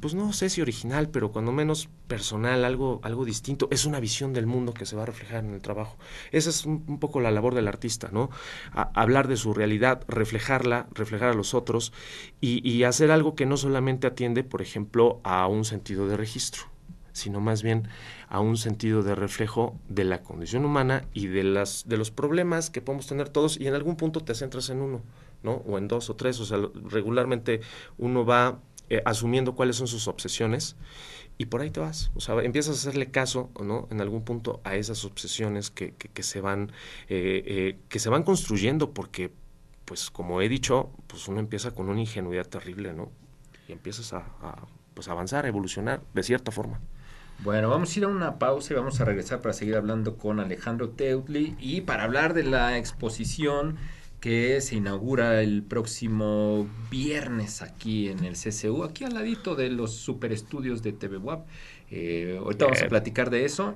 [0.00, 3.68] pues no sé si original, pero cuando menos personal, algo, algo distinto.
[3.70, 5.96] Es una visión del mundo que se va a reflejar en el trabajo.
[6.32, 8.30] Esa es un, poco la labor del artista, ¿no?
[8.72, 11.92] hablar de su realidad, reflejarla, reflejar a los otros
[12.40, 16.64] y, y hacer algo que no solamente atiende, por ejemplo, a un sentido de registro,
[17.12, 17.88] sino más bien
[18.28, 22.70] a un sentido de reflejo de la condición humana y de, las, de los problemas
[22.70, 25.02] que podemos tener todos y en algún punto te centras en uno,
[25.42, 25.62] ¿no?
[25.66, 27.60] O en dos o tres, o sea, regularmente
[27.98, 30.76] uno va eh, asumiendo cuáles son sus obsesiones
[31.40, 32.10] y por ahí te vas.
[32.14, 33.88] O sea, empiezas a hacerle caso, ¿no?
[33.90, 36.70] En algún punto a esas obsesiones que, que, se van
[37.08, 39.32] eh, eh, que se van construyendo porque,
[39.86, 43.10] pues, como he dicho, pues uno empieza con una ingenuidad terrible, ¿no?
[43.68, 44.26] Y empiezas a,
[44.92, 46.78] pues, avanzar, a evolucionar de cierta forma.
[47.42, 50.40] Bueno, vamos a ir a una pausa y vamos a regresar para seguir hablando con
[50.40, 53.76] Alejandro Teutli y para hablar de la exposición
[54.20, 59.92] que se inaugura el próximo viernes aquí en el CCU, aquí al ladito de los
[59.92, 61.46] super estudios de TV WAP.
[61.90, 63.72] Eh, ahorita vamos a platicar de eso.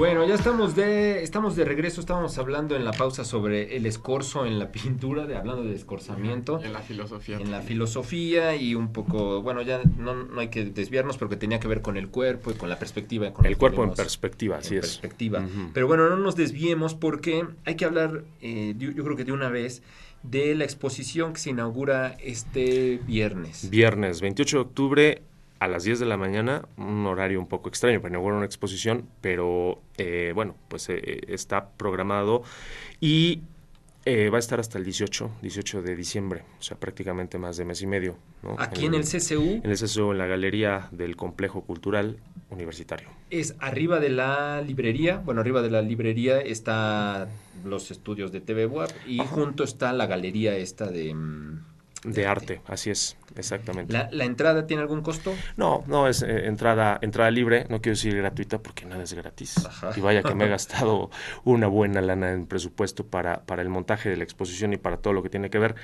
[0.00, 4.46] Bueno, ya estamos de, estamos de regreso, estábamos hablando en la pausa sobre el escorzo
[4.46, 6.58] en la pintura, de, hablando de escorzamiento.
[6.64, 7.36] En la filosofía.
[7.36, 11.60] En la filosofía y un poco, bueno, ya no, no hay que desviarnos porque tenía
[11.60, 13.30] que ver con el cuerpo y con la perspectiva.
[13.44, 14.80] el cuerpo en perspectiva, así es.
[14.80, 15.46] Perspectiva.
[15.74, 19.50] Pero bueno, no nos desviemos porque hay que hablar, eh, yo creo que de una
[19.50, 19.82] vez,
[20.22, 23.68] de la exposición que se inaugura este viernes.
[23.68, 25.22] Viernes, 28 de octubre
[25.60, 29.06] a las 10 de la mañana, un horario un poco extraño para inaugurar una exposición,
[29.20, 32.42] pero eh, bueno, pues eh, está programado
[32.98, 33.42] y
[34.06, 37.66] eh, va a estar hasta el 18, 18 de diciembre, o sea, prácticamente más de
[37.66, 38.16] mes y medio.
[38.56, 39.60] ¿Aquí en el, CCU?
[39.62, 42.16] En el CCU, en la galería del Complejo Cultural
[42.48, 43.10] Universitario.
[43.28, 47.28] Es arriba de la librería, bueno, arriba de la librería está
[47.66, 48.70] los estudios de TV
[49.06, 51.14] y junto está la galería esta de...
[52.02, 52.62] De, arte.
[52.66, 53.92] así es, exactamente.
[53.92, 55.34] ¿La, entrada tiene algún costo?
[55.58, 59.56] No, no, es eh, entrada entrada libre, no quiero decir gratuita porque nada es gratis.
[59.96, 61.10] Y vaya que me he gastado
[61.44, 65.12] una buena lana en presupuesto para, para el montaje de la exposición y para todo
[65.12, 65.74] lo que tiene que ver,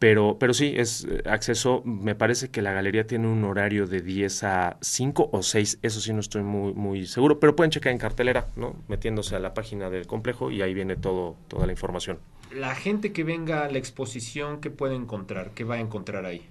[0.00, 4.00] pero, pero sí, es eh, acceso, me parece que la galería tiene un horario de
[4.00, 7.92] 10 a 5 o 6, eso sí no estoy muy, muy seguro, pero pueden checar
[7.92, 8.74] en cartelera, ¿no?
[8.88, 12.18] Metiéndose a la página del complejo y ahí viene todo, toda la información
[12.52, 15.52] la gente que venga a la exposición, ¿qué puede encontrar?
[15.54, 16.42] ¿Qué va a encontrar ahí?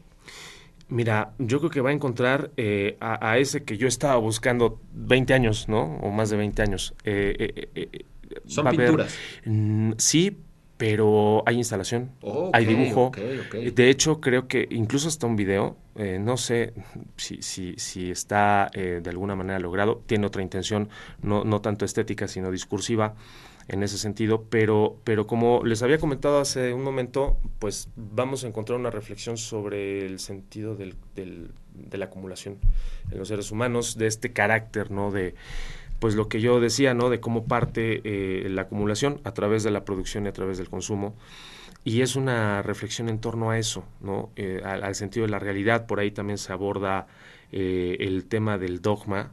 [0.89, 5.33] Mira, yo creo que va a encontrar eh, a, ese que yo estaba buscando 20
[5.35, 5.97] años, ¿no?
[5.97, 6.95] O más de 20 años.
[7.03, 8.05] Eh, eh,
[8.47, 9.15] ¿Son pinturas?
[9.45, 10.35] Mm, sí,
[10.77, 12.09] pero hay instalación,
[12.53, 13.11] hay dibujo.
[13.53, 15.77] De hecho, creo que incluso hasta un video,
[16.21, 16.73] no sé
[17.17, 20.87] si, si, si está de alguna manera logrado, tiene otra intención,
[21.21, 23.13] no, no tanto estética, sino discursiva
[23.69, 28.47] en ese sentido, pero, pero como les había comentado hace un momento, pues vamos a
[28.47, 32.57] encontrar una reflexión sobre el sentido del, de la acumulación
[33.11, 35.11] en los seres humanos, de este carácter, ¿no?
[35.11, 35.35] De,
[35.99, 37.09] pues lo que yo decía, ¿no?
[37.09, 40.69] De cómo parte eh, la acumulación a través de la producción y a través del
[40.69, 41.15] consumo.
[41.83, 44.31] Y es una reflexión en torno a eso, ¿no?
[44.35, 45.85] Eh, al, sentido de la realidad.
[45.85, 47.07] Por ahí también se aborda
[47.51, 49.31] eh, el tema del dogma,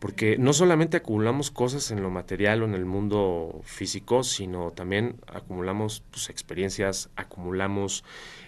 [0.00, 5.16] porque no solamente acumulamos cosas en lo material o en el mundo físico, sino también
[5.26, 8.02] acumulamos pues, experiencias, acumulamos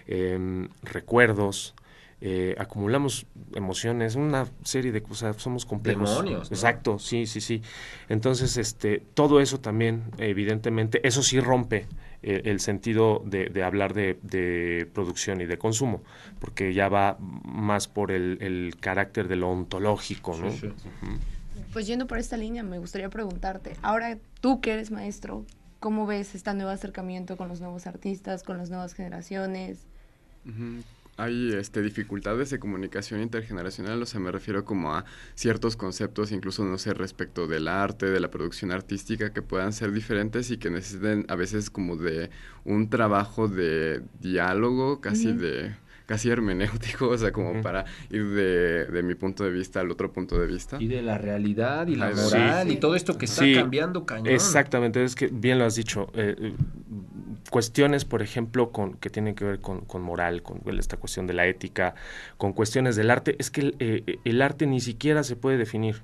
[0.07, 1.75] em, recuerdos,
[2.21, 6.09] eh, acumulamos emociones, una serie de cosas, somos complejos.
[6.09, 6.51] Demonios.
[6.51, 7.61] Exacto, sí, sí, sí.
[8.09, 11.85] Entonces, este, todo eso también, evidentemente, eso sí rompe
[12.23, 16.01] eh, el sentido de, hablar de, producción y de consumo,
[16.39, 20.49] porque ya va más por el, carácter de lo ontológico, ¿no?
[21.73, 25.43] Pues yendo por esta línea, me gustaría preguntarte, ahora tú que eres maestro,
[25.79, 29.79] ¿cómo ves este nuevo acercamiento con los nuevos artistas, con las nuevas generaciones?
[31.17, 36.63] Hay este, dificultades de comunicación intergeneracional, o sea, me refiero como a ciertos conceptos, incluso,
[36.63, 40.69] no sé, respecto del arte, de la producción artística, que puedan ser diferentes y que
[40.69, 42.29] necesiten a veces como de
[42.65, 49.15] un trabajo de diálogo, casi de casi hermenéutico, o sea, como para ir de, mi
[49.15, 50.77] punto de vista al otro punto de vista.
[50.79, 54.33] Y de la realidad y la moral y todo esto que está cambiando cañón.
[54.33, 56.09] Exactamente, es que bien lo has dicho.
[56.13, 56.53] Eh, eh,
[57.49, 61.45] cuestiones, por ejemplo, con, que tienen que ver con, moral, con esta cuestión de la
[61.45, 61.95] ética,
[62.37, 66.01] con cuestiones del arte, es que el, eh, el arte ni siquiera se puede definir.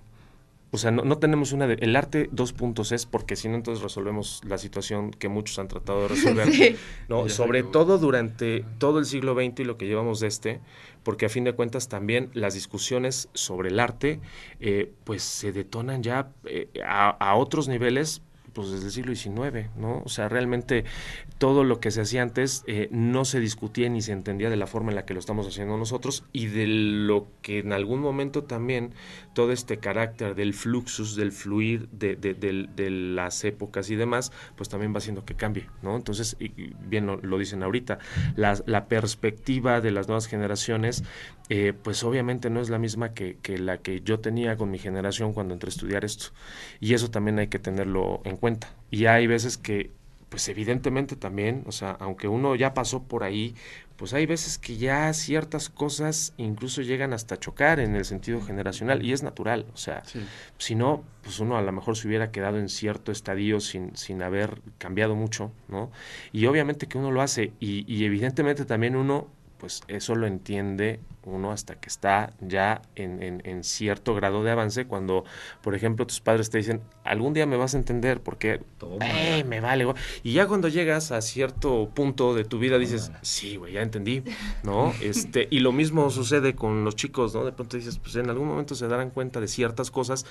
[0.71, 1.75] O sea, no, tenemos una de...
[1.75, 5.67] El arte dos puntos es porque si no entonces resolvemos la situación que muchos han
[5.67, 6.77] tratado de resolver.
[7.07, 7.27] ¿no?
[7.27, 10.59] Sobre todo durante todo el siglo XX y lo que llevamos de este,
[11.03, 14.19] porque a fin de cuentas también las discusiones sobre el arte
[14.59, 18.21] eh, pues se detonan ya eh, a, a otros niveles
[18.53, 20.01] pues desde el siglo XIX, ¿no?
[20.05, 20.83] O sea, realmente
[21.39, 24.67] todo lo que se hacía antes eh, no se discutía ni se entendía de la
[24.67, 28.43] forma en la que lo estamos haciendo nosotros y de lo que en algún momento
[28.43, 28.93] también
[29.33, 34.93] todo este carácter del fluxus, del fluir de, de, las épocas y demás, pues también
[34.93, 35.95] va haciendo que cambie, ¿no?
[35.95, 37.99] Entonces, y bien lo, dicen ahorita,
[38.35, 41.05] la, la, perspectiva de las nuevas generaciones,
[41.47, 44.77] eh, pues obviamente no es la misma que, que la que yo tenía con mi
[44.77, 46.27] generación cuando entré a estudiar esto.
[46.81, 48.75] Y eso también hay que tenerlo en cuenta.
[48.91, 49.91] Y hay veces que,
[50.29, 53.55] pues evidentemente también, o sea, aunque uno ya pasó por ahí,
[53.97, 59.03] pues hay veces que ya ciertas cosas incluso llegan hasta chocar en el sentido generacional
[59.03, 60.03] y es natural, o sea,
[60.57, 64.21] si no, pues uno a lo mejor se hubiera quedado en cierto estadio sin, sin
[64.21, 65.91] haber cambiado mucho, ¿no?
[66.31, 69.27] Y obviamente que uno lo hace y, y evidentemente también uno
[69.59, 74.85] pues eso lo entiende uno hasta que está ya en, en, cierto grado de avance,
[74.85, 75.25] cuando,
[75.61, 78.61] por ejemplo, tus padres te dicen, algún día me vas a entender, porque
[79.01, 79.85] eh, me vale.
[80.23, 84.23] Y ya cuando llegas a cierto punto de tu vida dices, sí, güey, ya entendí,
[84.63, 84.93] ¿no?
[85.01, 87.45] este Y lo mismo sucede con los chicos, ¿no?
[87.45, 90.25] De pronto dices, pues en algún momento se darán cuenta de ciertas cosas,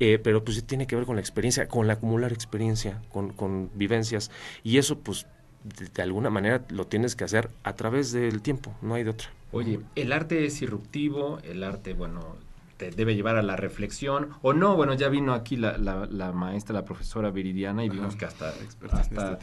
[0.00, 3.70] eh, pero pues tiene que ver con la experiencia, con la acumular experiencia, con, con
[3.74, 4.30] vivencias,
[4.62, 5.26] y eso pues
[5.64, 9.28] de, alguna manera lo tienes que hacer a través del tiempo, no hay de otra.
[9.52, 12.36] Oye, el arte es irruptivo, el arte, bueno,
[12.76, 16.32] te debe llevar a la reflexión, o no, bueno, ya vino aquí la, la, la
[16.32, 18.54] maestra, la profesora Viridiana, y vimos que hasta,
[18.90, 19.38] hasta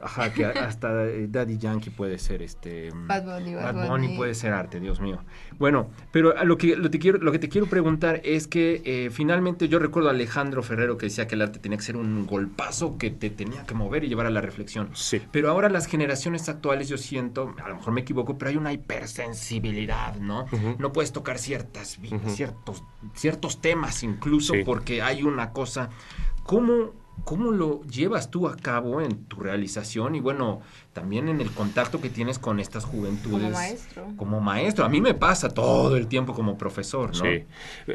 [0.00, 0.92] ajá, que hasta
[1.28, 4.16] Daddy Yankee puede ser este mm, Bad Bunny, Bad, Bunny.
[4.16, 5.20] puede ser arte, Dios mío.
[5.58, 9.10] Bueno, pero lo que lo, te quiero, lo que te quiero preguntar es que eh,
[9.10, 12.26] finalmente yo recuerdo a Alejandro Ferrero que decía que el arte tenía que ser un
[12.26, 14.90] golpazo que te tenía que mover y llevar a la reflexión.
[14.94, 15.22] Sí.
[15.32, 18.72] Pero ahora las generaciones actuales yo siento, a lo mejor me equivoco, pero hay una
[18.72, 20.46] hipersensibilidad, ¿no?
[20.78, 22.82] No puedes tocar ciertas ciertos
[23.14, 25.90] ciertos temas incluso porque hay una cosa
[26.50, 26.90] ¿Cómo,
[27.24, 30.60] ¿Cómo lo llevas tú a cabo en tu realización y bueno,
[30.92, 33.42] también en el contacto que tienes con estas juventudes?
[33.42, 34.06] Como maestro.
[34.16, 34.84] Como maestro.
[34.84, 37.22] A mí me pasa todo el tiempo como profesor, ¿no?
[37.22, 37.44] Sí.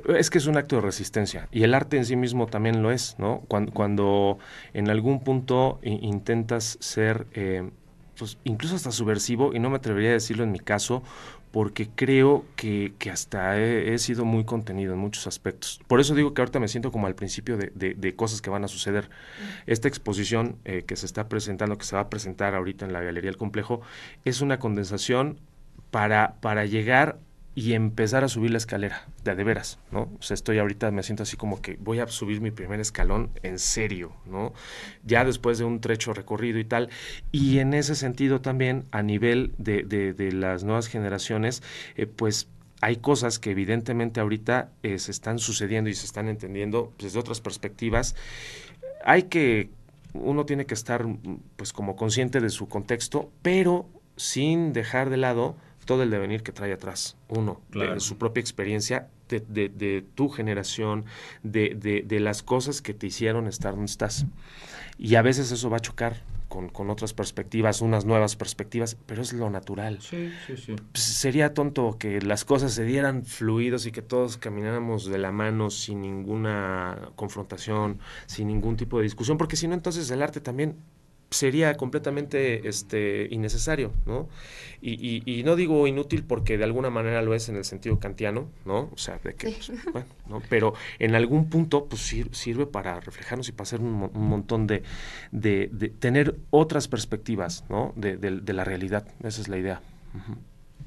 [0.09, 2.91] Es que es un acto de resistencia y el arte en sí mismo también lo
[2.91, 3.43] es, ¿no?
[3.47, 4.37] Cuando, cuando
[4.73, 7.27] en algún punto intentas ser...
[7.33, 7.69] Eh,
[8.17, 11.03] pues incluso hasta subversivo, y no me atrevería a decirlo en mi caso,
[11.55, 15.79] porque creo que, hasta he, sido muy contenido en muchos aspectos.
[15.87, 18.67] Por eso digo que ahorita me siento como al principio de, cosas que van a
[18.67, 19.09] suceder.
[19.65, 23.01] Esta exposición eh, que se está presentando, que se va a presentar ahorita en la
[23.01, 23.79] Galería El Complejo,
[24.25, 25.39] es una condensación
[25.91, 27.19] para, para llegar
[27.55, 30.11] y empezar a subir la escalera, de de veras, ¿no?
[30.19, 33.31] O sea, estoy ahorita, me siento así como que voy a subir mi primer escalón
[33.43, 34.53] en serio, ¿no?
[35.05, 36.89] Ya después de un trecho recorrido y tal.
[37.31, 41.63] Y en ese sentido también, a nivel de, de, las nuevas generaciones,
[41.95, 42.49] eh, pues
[42.81, 47.39] hay cosas que evidentemente ahorita eh, se están sucediendo y se están entendiendo desde otras
[47.39, 48.15] perspectivas.
[49.05, 49.69] Hay que,
[50.13, 51.05] uno tiene que estar
[51.55, 53.87] pues como consciente de su contexto, pero
[54.17, 59.09] sin dejar de lado todo el devenir que trae atrás, uno, de, su propia experiencia,
[59.29, 61.05] de, de, tu generación,
[61.43, 64.25] de, de, las cosas que te hicieron estar donde estás.
[64.97, 69.21] Y a veces eso va a chocar con, con, otras perspectivas, unas nuevas perspectivas, pero
[69.21, 69.99] es lo natural.
[70.01, 70.75] Sí, sí, sí.
[70.91, 75.31] Pues, sería tonto que las cosas se dieran fluidos y que todos camináramos de la
[75.31, 80.39] mano sin ninguna confrontación, sin ningún tipo de discusión, porque si no, entonces el arte
[80.39, 80.77] también
[81.29, 84.29] sería completamente este, innecesario, ¿no?
[84.81, 88.49] Y, y, no digo inútil porque de alguna manera lo es en el sentido kantiano,
[88.65, 88.91] ¿no?
[88.93, 90.41] O sea, de que, pues, bueno, ¿no?
[90.47, 94.83] Pero en algún punto, pues sirve para reflejarnos y para hacer un, montón de,
[95.31, 95.67] de,
[95.99, 97.93] tener otras perspectivas, ¿no?
[97.95, 99.07] De, de, la realidad.
[99.23, 99.81] Esa es la idea.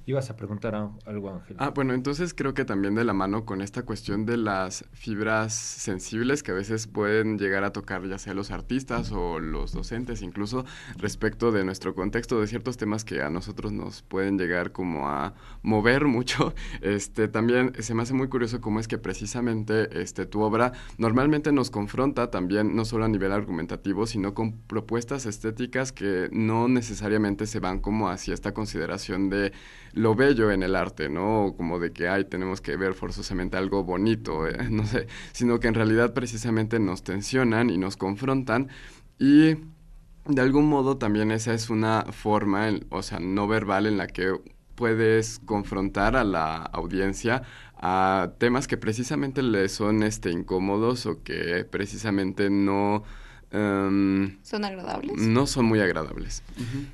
[0.08, 1.56] Ibas a preguntar algo, Ángel.
[1.58, 5.52] Ah, bueno, entonces creo que también de la mano con esta cuestión de las fibras
[5.52, 10.22] sensibles que a veces pueden llegar a tocar ya sea los artistas o los docentes,
[10.22, 10.64] incluso
[10.96, 15.34] respecto de nuestro contexto de ciertos temas que a nosotros nos pueden llegar como a
[15.62, 16.54] mover mucho.
[16.80, 21.52] Este, también se me hace muy curioso cómo es que precisamente este, tu obra normalmente
[21.52, 27.46] nos confronta también no solo a nivel argumentativo, sino con propuestas estéticas que no necesariamente
[27.46, 29.52] se van como hacia esta consideración de
[29.92, 31.54] lo bello en el arte, ¿no?
[31.56, 35.68] Como de que, ay, tenemos que ver forzosamente algo bonito, eh, no sé, sino que
[35.68, 38.68] en realidad precisamente nos tensionan y nos confrontan
[39.18, 39.56] y
[40.26, 44.34] de algún modo también esa es una forma, o sea, no verbal en la que
[44.74, 47.42] puedes confrontar a la audiencia
[47.76, 53.02] a temas que precisamente le son este, incómodos o que precisamente no...
[53.50, 55.16] Em, ¿Son agradables?
[55.16, 56.42] No son muy agradables.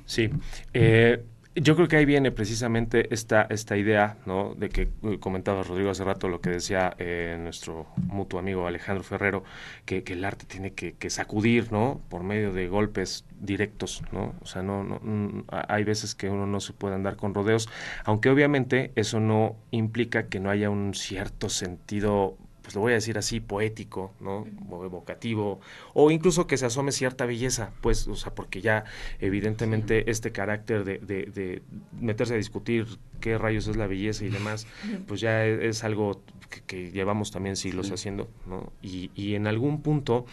[0.05, 0.29] Sí.
[0.73, 1.23] Eh,
[1.55, 4.55] yo creo que ahí viene precisamente esta, esta idea, ¿no?
[4.55, 9.03] De que uh, comentaba Rodrigo hace rato lo que decía eh, nuestro mutuo amigo Alejandro
[9.03, 9.43] Ferrero,
[9.85, 12.01] que, el arte tiene que, sacudir, ¿no?
[12.09, 14.35] Por medio de golpes directos, ¿no?
[14.41, 17.69] O sea, no, no, hay veces que uno no se puede andar con rodeos,
[18.03, 22.95] aunque obviamente eso no implica que no haya un cierto sentido pues lo voy a
[22.95, 24.47] decir así, poético, ¿no?
[24.71, 25.59] O evocativo,
[25.93, 28.85] o incluso que se asome cierta belleza, pues, o sea, porque ya
[29.19, 31.61] evidentemente este carácter de, de,
[32.01, 32.87] meterse a discutir
[33.19, 34.65] qué rayos es la belleza y demás,
[35.07, 36.23] pues ya e, es, algo
[36.65, 38.73] que, llevamos también siglos haciendo, ¿no?
[38.81, 40.25] Y, y, en algún punto,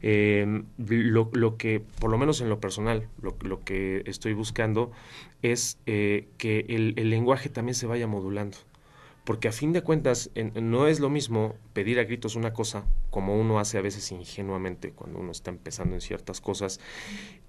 [0.00, 4.92] em, lo, lo, que, por lo menos en lo personal, lo, lo que estoy buscando
[5.42, 8.58] es eh, que el, el lenguaje también se vaya modulando
[9.30, 13.40] porque a fin de cuentas no es lo mismo pedir a gritos una cosa como
[13.40, 16.80] uno hace a veces ingenuamente cuando uno está empezando en ciertas cosas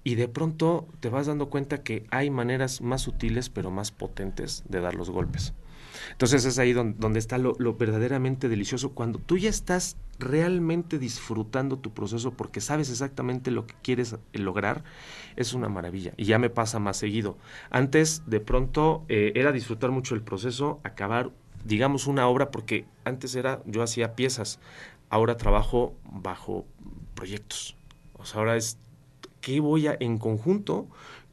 [0.04, 4.62] y de pronto te vas dando cuenta que hay maneras más sutiles pero más potentes
[4.68, 5.54] de dar los golpes.
[6.12, 11.92] Entonces es ahí donde, está lo, verdaderamente delicioso, cuando tú ya estás realmente disfrutando tu
[11.92, 14.84] proceso porque sabes exactamente lo que quieres lograr,
[15.34, 16.14] es una maravilla.
[16.16, 17.38] Y ya me pasa más seguido.
[17.70, 21.32] Antes, de pronto, eh, era disfrutar mucho el proceso, acabar
[21.64, 24.58] digamos, una obra, porque antes era, yo hacía piezas,
[25.08, 26.64] ahora trabajo bajo
[27.14, 27.76] proyectos.
[28.14, 28.78] O sea, ahora es,
[29.40, 30.86] ¿qué voy a, en conjunto,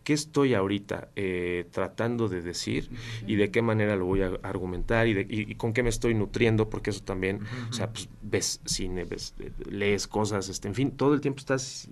[0.03, 2.89] qué estoy ahorita eh, tratando de decir
[3.27, 6.69] y de qué manera lo voy a argumentar y, de, con qué me estoy nutriendo,
[6.69, 10.91] porque eso también, o sea, pues, ves cine, ves, eh, lees cosas, este, en fin,
[10.91, 11.87] todo el tiempo estás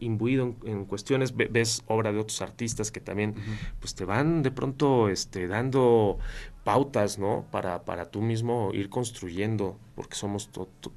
[0.00, 3.34] imbuido en, cuestiones, ves obra de otros artistas que también,
[3.80, 6.18] pues te van de pronto este, dando
[6.64, 7.44] pautas, ¿no?
[7.50, 10.50] Para, para tú mismo ir construyendo, porque somos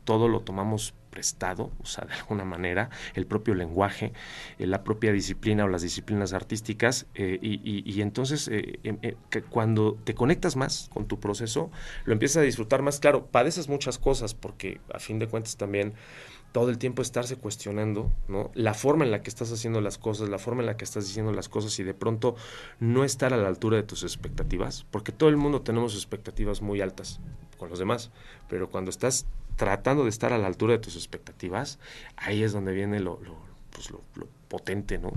[0.04, 4.12] todo lo tomamos prestado, o sea, de alguna manera, el propio lenguaje,
[4.60, 9.00] eh, la propia disciplina o las disciplinas artísticas, eh, y, entonces eh, em,
[9.30, 11.72] que cuando te conectas más con tu proceso,
[12.04, 15.94] lo empiezas a disfrutar más, claro, padeces muchas cosas, porque a fin de cuentas también
[16.52, 18.14] todo el tiempo estarse cuestionando.
[18.54, 21.06] La forma en la que estás haciendo las cosas, la forma en la que estás
[21.06, 22.36] diciendo las cosas y de pronto
[22.80, 26.80] no estar a la altura de tus expectativas, porque todo el mundo tenemos expectativas muy
[26.80, 27.20] altas
[27.58, 28.12] con los demás,
[28.48, 29.26] pero cuando estás
[29.56, 31.80] tratando de estar a la altura de tus expectativas,
[32.18, 33.36] ahí es donde viene lo, lo,
[33.72, 34.02] pues lo,
[34.48, 35.12] potente, ¿no?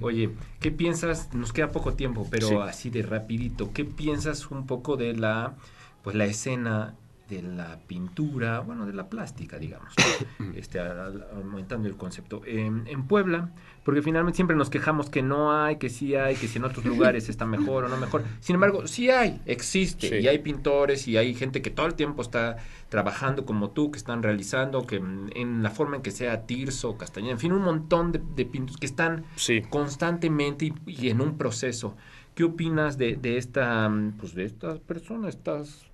[0.00, 1.34] Oye, ¿qué piensas?
[1.34, 3.72] Nos queda poco tiempo, pero así de rapidito.
[3.72, 5.56] ¿Qué piensas un poco de la,
[6.02, 6.94] pues la escena
[7.32, 9.94] de la pintura, bueno, de la plástica, digamos,
[10.54, 12.42] este, aumentando el concepto.
[12.44, 13.50] en Puebla,
[13.84, 16.84] porque finalmente siempre nos quejamos que no hay, que sí hay, que si en otros
[16.92, 18.22] lugares está mejor o no mejor.
[18.40, 22.22] Sin embargo, sí hay, existe, y hay pintores y hay gente que todo el tiempo
[22.22, 22.58] está
[22.88, 27.32] trabajando como tú, que están realizando, que en la forma en que sea Tirso, Castañeda,
[27.32, 29.24] en fin, un montón de, de pintores que están
[29.70, 31.96] constantemente y, en un proceso.
[32.34, 35.91] ¿Qué opinas de, de esta, pues de estas personas, estas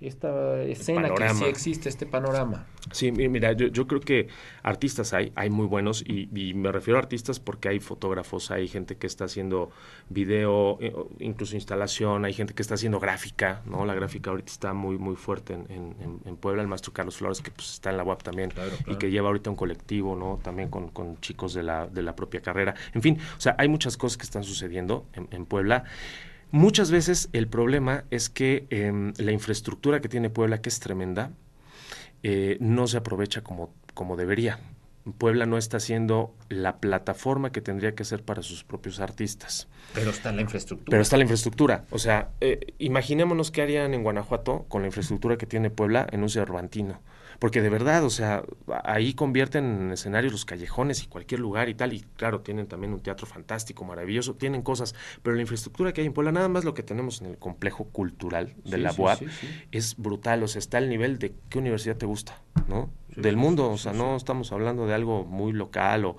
[0.00, 2.66] esta escena que sí existe, este panorama.
[2.92, 4.28] Sí, mira, yo, creo que
[4.62, 8.96] artistas hay, hay muy buenos y, me refiero a artistas porque hay fotógrafos, hay gente
[8.96, 9.70] que está haciendo
[10.08, 13.84] video, eh, incluso instalación, hay gente que está haciendo gráfica, ¿no?
[13.84, 17.50] La gráfica ahorita está muy, muy fuerte en, en, Puebla, el maestro Carlos Flores que
[17.50, 18.52] pues está en la UAP también
[18.86, 20.40] y que lleva ahorita un colectivo, ¿no?
[20.42, 22.74] También con, con chicos de la, de la propia carrera.
[22.94, 25.84] En fin, o sea, hay muchas cosas que están sucediendo en, en Puebla.
[26.52, 31.30] Muchas veces el problema es que em, la infraestructura que tiene Puebla, que es tremenda,
[32.22, 34.58] eh, no se aprovecha como, como debería.
[35.16, 39.68] Puebla no está haciendo la plataforma que tendría que ser para sus propios artistas.
[39.94, 40.90] Pero está la infraestructura.
[40.90, 41.84] Pero está la infraestructura.
[41.90, 46.22] O sea, eh, imaginémonos qué harían en Guanajuato con la infraestructura que tiene Puebla en
[46.22, 47.00] un Cervantino
[47.40, 48.44] porque de verdad, o sea,
[48.84, 52.92] ahí convierten en escenarios los callejones y cualquier lugar y tal, y claro, tienen también
[52.92, 56.64] un teatro fantástico, maravilloso, tienen cosas, pero la infraestructura que hay en Puebla, nada más
[56.64, 59.22] lo que tenemos en el complejo cultural de la UAP,
[59.72, 62.90] es brutal, o sea, está al nivel de qué universidad te gusta, ¿no?
[63.16, 66.16] Del mundo, o sea, no estamos hablando de algo muy local o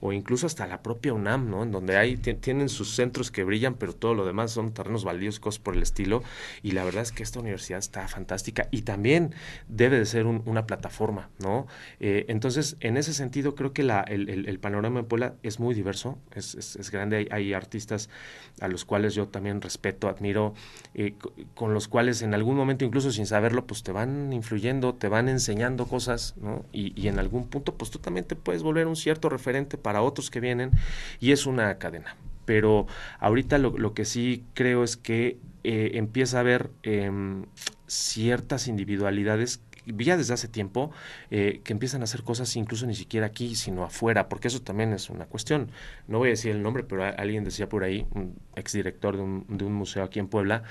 [0.00, 1.62] o incluso hasta la propia UNAM, ¿no?
[1.62, 5.40] En donde hay, tienen sus centros que brillan, pero todo lo demás son terrenos baldíos,
[5.40, 6.22] cosas por el estilo.
[6.62, 9.34] Y la verdad es que esta universidad está fantástica y también
[9.68, 11.66] debe de ser una plataforma, ¿no?
[12.00, 16.90] Eh, entonces, en ese sentido, creo que el, panorama de Puebla es muy diverso, es,
[16.90, 17.28] grande.
[17.30, 18.10] Hay, artistas
[18.60, 20.54] a los cuales yo también respeto, admiro,
[20.94, 21.14] eh,
[21.54, 25.28] con los cuales en algún momento, incluso sin saberlo, pues te van influyendo, te van
[25.28, 26.64] enseñando cosas, ¿no?
[26.72, 30.02] Y, y en algún punto, pues tú también te puedes volver un cierto referente para
[30.02, 30.72] otros que vienen
[31.20, 32.16] y es una cadena.
[32.46, 32.86] Pero
[33.20, 37.44] ahorita lo, que sí creo es que eh, empieza a haber em,
[37.86, 40.92] ciertas individualidades ya desde hace tiempo
[41.30, 44.94] eh, que empiezan a hacer cosas incluso ni siquiera aquí, sino afuera, porque eso también
[44.94, 45.70] es una cuestión.
[46.08, 49.44] No voy a decir el nombre, pero alguien decía por ahí, un exdirector de un,
[49.48, 50.62] de un museo aquí en Puebla,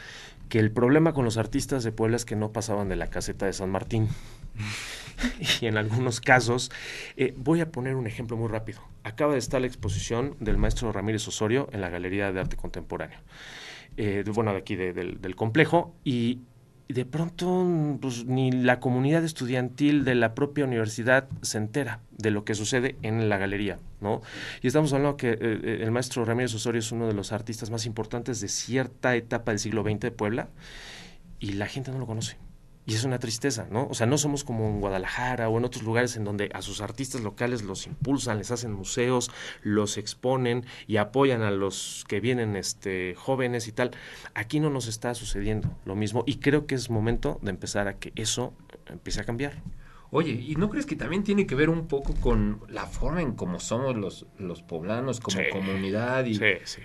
[0.49, 3.45] que el problema con los artistas de Puebla es que no pasaban de la caseta
[3.45, 4.09] de San Martín.
[5.61, 6.71] y en algunos casos,
[7.17, 8.81] eh, voy a poner un ejemplo muy rápido.
[9.03, 13.19] Acaba de estar la exposición del maestro Ramírez Osorio en la Galería de Arte Contemporáneo.
[13.97, 16.41] Eh, bueno, de aquí del, complejo, y
[16.87, 22.31] y de pronto pues, ni la comunidad estudiantil de la propia universidad se entera de
[22.31, 24.21] lo que sucede en la galería, ¿no?
[24.61, 27.69] Y estamos hablando que eh, eh, el maestro Ramírez Osorio es uno de los artistas
[27.69, 30.49] más importantes de cierta etapa del siglo XX de Puebla
[31.39, 32.37] y la gente no lo conoce.
[32.85, 33.87] Y es una tristeza, ¿no?
[33.89, 36.81] O sea, no somos como en Guadalajara o en otros lugares en donde a sus
[36.81, 39.31] artistas locales los impulsan, les hacen museos,
[39.61, 43.91] los exponen y apoyan a los que vienen este, jóvenes y tal.
[44.33, 47.99] Aquí no nos está sucediendo lo mismo y creo que es momento de empezar a
[47.99, 48.53] que eso
[48.87, 49.61] empiece a cambiar.
[50.15, 53.31] Oye, ¿y no crees que también tiene que ver un poco con la forma en
[53.31, 56.25] cómo somos los, los poblanos como comunidad?
[56.25, 56.39] Y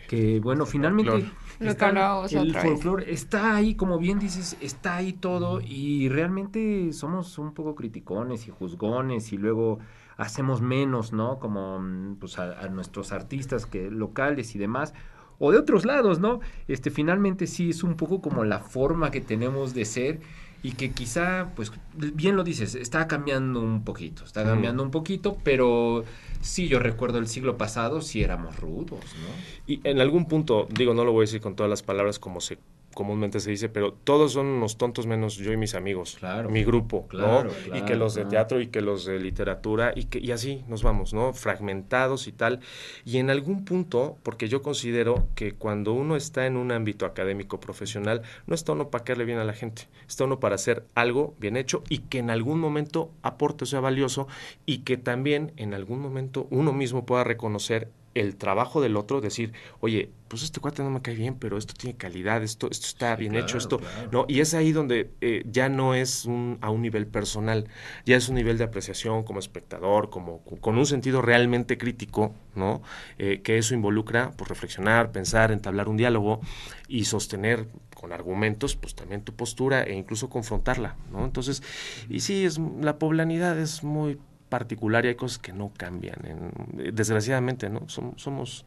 [0.09, 1.31] que, bueno, finalmente
[1.61, 7.75] el folclore está ahí, como bien dices, está ahí todo y realmente somos un poco
[7.75, 9.79] criticones y juzgones y luego
[10.17, 11.39] hacemos menos, ¿no?
[11.39, 14.95] Como mm, pues a, a nuestros artistas que locales y demás
[15.39, 16.41] o de otros lados, ¿no?
[16.67, 20.21] Este finalmente sí es un poco como la forma que tenemos de ser
[20.63, 25.39] y que quizá, pues bien lo dices, está cambiando un poquito, está cambiando un poquito,
[25.45, 26.05] pero
[26.41, 29.29] sí, yo recuerdo el siglo pasado, sí éramos rudos, ¿no?
[29.67, 32.41] Y en algún punto, digo, no lo voy a decir con todas las palabras como
[32.41, 32.59] se
[32.99, 36.65] comúnmente se dice, pero todos son unos tontos menos yo y mis amigos, claro, mi
[36.65, 37.77] grupo, claro, ¿no?
[37.77, 40.83] y que los de teatro y que los de literatura y que y así nos
[40.83, 41.33] vamos, ¿no?
[41.33, 42.59] Fragmentados y tal.
[43.05, 47.61] Y en algún punto, porque yo considero que cuando uno está en un ámbito académico
[47.61, 51.37] profesional, no está uno para caerle bien a la gente, está uno para hacer algo
[51.39, 54.27] bien hecho y que en algún momento aporte sea valioso
[54.67, 59.53] y que también en algún momento uno mismo pueda reconocer el trabajo del otro, decir,
[59.81, 63.17] oye, pues este cuate no me cae bien, pero esto tiene calidad, esto, esto está
[63.17, 63.81] bien hecho, esto,
[64.13, 64.27] ¿no?
[64.29, 67.67] Y es ahí donde eh, ya no es un, a un nivel personal,
[68.05, 72.83] ya es un nivel de apreciación como espectador, como con un sentido realmente crítico, ¿no?
[73.19, 76.41] Eh, que eso involucra, pues, reflexionar, pensar, entablar un diálogo
[76.89, 81.25] y sostener con argumentos, pues también tu postura e incluso confrontarla, ¿no?
[81.25, 81.63] Entonces,
[82.09, 84.19] y sí, es, la poblanidad es muy
[84.49, 86.53] particular y hay cosas que no cambian.
[86.93, 87.89] desgraciadamente, ¿no?
[87.89, 88.65] Somos, somos,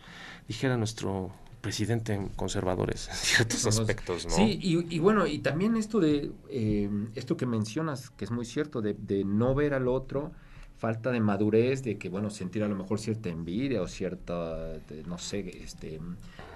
[0.48, 4.32] dijera nuestro presidente, conservadores en ciertos aspectos, ¿no?
[4.32, 8.82] Sí, y, bueno, y también esto de, eh, esto que mencionas, que es muy cierto,
[8.82, 10.32] de, no ver al otro,
[10.78, 15.20] falta de madurez, de que, bueno, sentir a lo mejor cierta envidia o cierta, no
[15.20, 16.00] sé, este,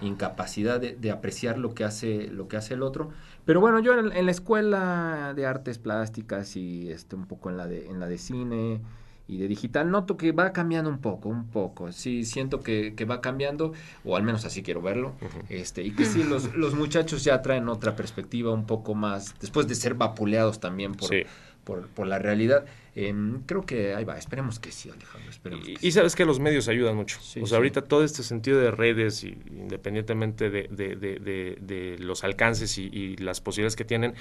[0.02, 3.12] incapacidad de, apreciar lo que hace, lo que hace el otro.
[3.46, 7.58] Pero bueno, yo en, en, la escuela de artes plásticas y este, un poco en
[7.58, 8.82] la de, en la de cine,
[9.28, 11.92] y de digital, noto que va cambiando un poco, un poco.
[11.92, 13.74] Sí, siento que, que va cambiando,
[14.04, 15.14] o al menos así quiero verlo.
[15.50, 19.68] este Y que sí, los, los muchachos ya traen otra perspectiva un poco más, después
[19.68, 21.10] de ser vapuleados también por,
[21.64, 22.66] por, por, la realidad.
[22.94, 25.30] Em, creo que ahí va, esperemos que sí, Alejandro.
[25.30, 27.18] Esperemos y, sabes que los medios ayudan mucho.
[27.42, 32.24] o sea, ahorita todo este sentido de redes, y, independientemente de, de, de, de los
[32.24, 34.14] alcances y, y las posibilidades que tienen,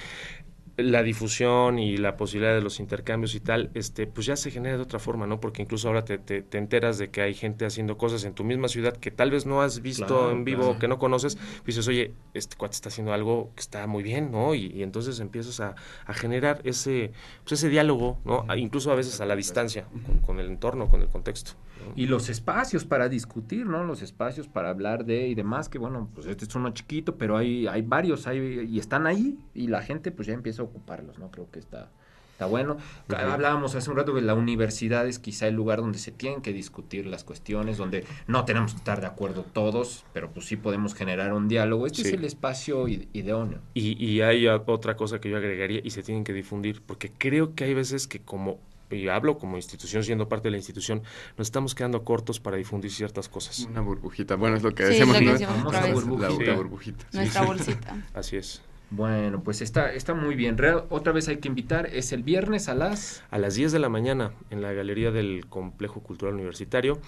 [0.77, 4.77] la difusión y la posibilidad de los intercambios y tal, este, pues ya se genera
[4.77, 5.39] de otra forma, ¿no?
[5.41, 8.69] Porque incluso ahora te, te, enteras de que hay gente haciendo cosas en tu misma
[8.69, 12.15] ciudad que tal vez no has visto en vivo, que no conoces, pues dices, oye,
[12.33, 14.55] este cuate está haciendo algo que está muy bien, ¿no?
[14.55, 15.75] Y, entonces empiezas a,
[16.15, 17.13] generar ese,
[17.43, 18.45] pues ese diálogo, ¿no?
[18.57, 19.87] incluso a veces a la distancia,
[20.27, 21.53] con, el entorno, con el contexto.
[21.97, 23.85] Y los espacios para discutir, ¿no?
[23.85, 27.37] Los espacios para hablar de y demás, que bueno, pues este es uno chiquito, pero
[27.37, 31.31] hay, hay varios, hay, y están ahí, y la gente pues ya empieza ocuparlos, ¿no?
[31.31, 31.91] Creo que está,
[32.33, 32.79] está bueno.
[33.09, 36.53] Hablábamos hace un rato que la universidad es quizá el lugar donde se tienen que
[36.53, 40.95] discutir las cuestiones, donde no tenemos que estar de acuerdo todos, pero pues sí podemos
[40.95, 41.87] generar un diálogo.
[41.87, 43.61] Este es el espacio idóneo.
[43.75, 47.55] Y, y hay otra cosa que yo agregaría, y se tienen que difundir, porque creo
[47.55, 48.59] que hay veces que como
[48.91, 51.03] y hablo como institución, siendo parte de la institución,
[51.37, 53.67] nos estamos quedando cortos para difundir ciertas cosas.
[53.71, 55.33] Una burbujita, bueno, es lo que decimos, ¿no?
[55.33, 57.07] Nuestra burbujita.
[57.13, 57.97] Nuestra bolsita.
[58.15, 58.63] Así es.
[58.91, 60.57] Bueno, pues está, está muy bien.
[60.89, 63.25] otra vez hay que invitar, es el viernes a las...
[63.31, 67.01] A las 10 de la mañana en la galería del Complejo Cultural Universitario.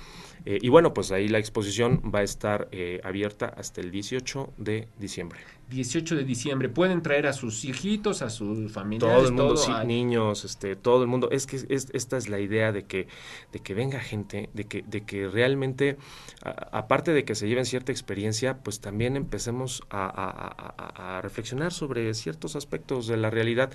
[0.47, 4.55] Eh, y bueno, pues ahí la exposición va a estar eh, abierta hasta el 18
[4.57, 5.39] de diciembre.
[5.71, 6.69] 18 de diciembre.
[6.69, 9.17] Pueden traer a sus hijitos, a sus familiares.
[9.17, 11.29] Todo el mundo, sí, niños, este, todo el mundo.
[11.31, 13.09] Es que esta es la idea de que,
[13.53, 15.97] de que venga gente, de que, de que realmente,
[16.43, 23.07] aparte de que se lleven cierta experiencia, pues también empecemos a, reflexionar sobre ciertos aspectos
[23.07, 23.71] de la realidad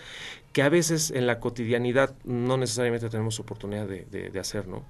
[0.54, 4.84] que a veces en la cotidianidad no necesariamente tenemos oportunidad de, de hacer, ¿no?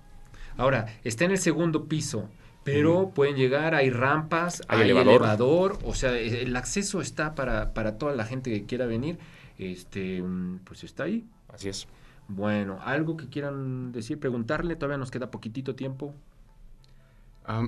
[0.57, 2.29] Ahora, está en el segundo piso,
[2.63, 5.79] pero pueden llegar, hay rampas, hay, elevador.
[5.83, 9.17] o sea, e, el acceso está para, para toda la gente que quiera venir,
[9.57, 10.23] este,
[10.63, 11.25] pues está ahí.
[11.53, 11.87] Así es.
[12.27, 16.13] Bueno, algo que quieran decir, preguntarle, todavía nos queda poquitito tiempo.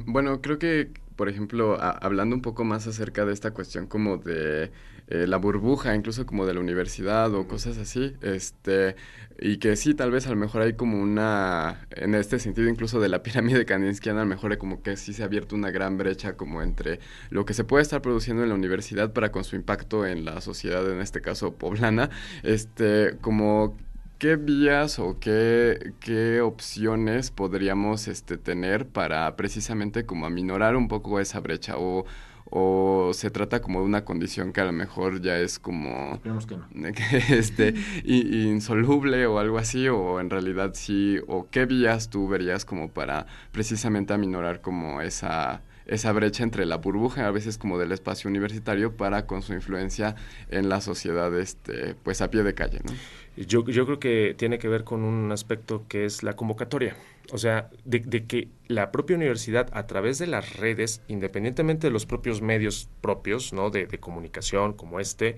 [0.06, 4.72] bueno, creo que, por ejemplo, hablando un poco más acerca de esta cuestión como de
[5.08, 8.96] eh, la burbuja, incluso como de la universidad o cosas así, este,
[9.40, 13.00] y que sí, tal vez a lo mejor hay como una, en este sentido incluso
[13.00, 15.98] de la pirámide kandinskiana, a lo mejor como que sí se ha abierto una gran
[15.98, 17.00] brecha como entre
[17.30, 20.42] lo que se puede estar produciendo en la universidad para con su impacto en la
[20.42, 22.10] sociedad, en este caso poblana,
[22.44, 23.78] este, como
[24.18, 31.20] ¿qué vías o qué, qué opciones podríamos este, tener para precisamente como aminorar un poco
[31.20, 32.06] esa brecha o
[32.56, 36.22] o se trata como de una condición que a lo mejor ya es como
[37.30, 42.92] este insoluble o algo así o en realidad sí o qué vías tú verías como
[42.92, 48.30] para precisamente aminorar como esa esa brecha entre la burbuja a veces como del espacio
[48.30, 50.16] universitario para con su influencia
[50.50, 52.94] en la sociedad este pues a pie de calle ¿no?
[53.38, 56.96] Yo, yo creo que tiene que ver con un aspecto que es la convocatoria
[57.32, 62.06] o sea, de, que la propia universidad, a través de las redes, independientemente de los
[62.06, 63.70] propios medios propios, ¿no?
[63.70, 65.36] De, comunicación como este,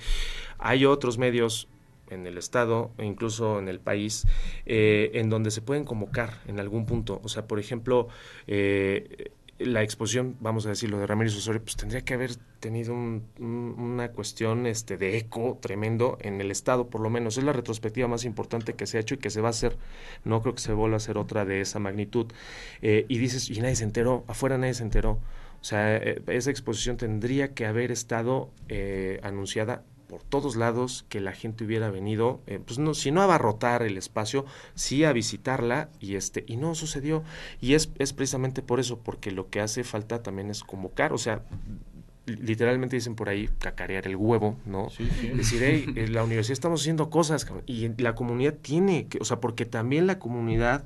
[0.58, 1.68] hay otros medios
[2.10, 4.28] en el estado e incluso en el país
[4.66, 7.20] eh, en donde se pueden convocar en algún punto.
[7.24, 8.08] O sea, por ejemplo,
[8.48, 14.12] eh, la exposición, vamos a decirlo, de Ramírez Osorio, pues tendría que haber tenido una
[14.12, 17.38] cuestión este, de eco tremendo en el Estado, por lo menos.
[17.38, 19.78] Es la retrospectiva más importante que se ha hecho y que se va a hacer.
[20.26, 22.28] No creo que se vuelva a hacer otra de esa magnitud.
[22.82, 25.20] Eh, y dices, y nadie se enteró, afuera nadie se enteró.
[25.62, 31.20] O sea, eh, esa exposición tendría que haber estado eh, anunciada por todos lados que
[31.20, 35.14] la gente hubiera venido, eh, pues no, si no a abarrotar el espacio, sí a
[35.14, 37.24] visitarla y este, y no sucedió.
[37.62, 41.18] Y es, es precisamente por eso, porque lo que hace falta también es convocar, o
[41.18, 41.44] sea,
[42.26, 44.90] literalmente dicen por ahí cacarear el huevo, ¿no?
[44.90, 45.28] Sí, sí.
[45.30, 49.40] Decir, hey, en la universidad estamos haciendo cosas y la comunidad tiene que, o sea,
[49.40, 50.86] porque también la comunidad,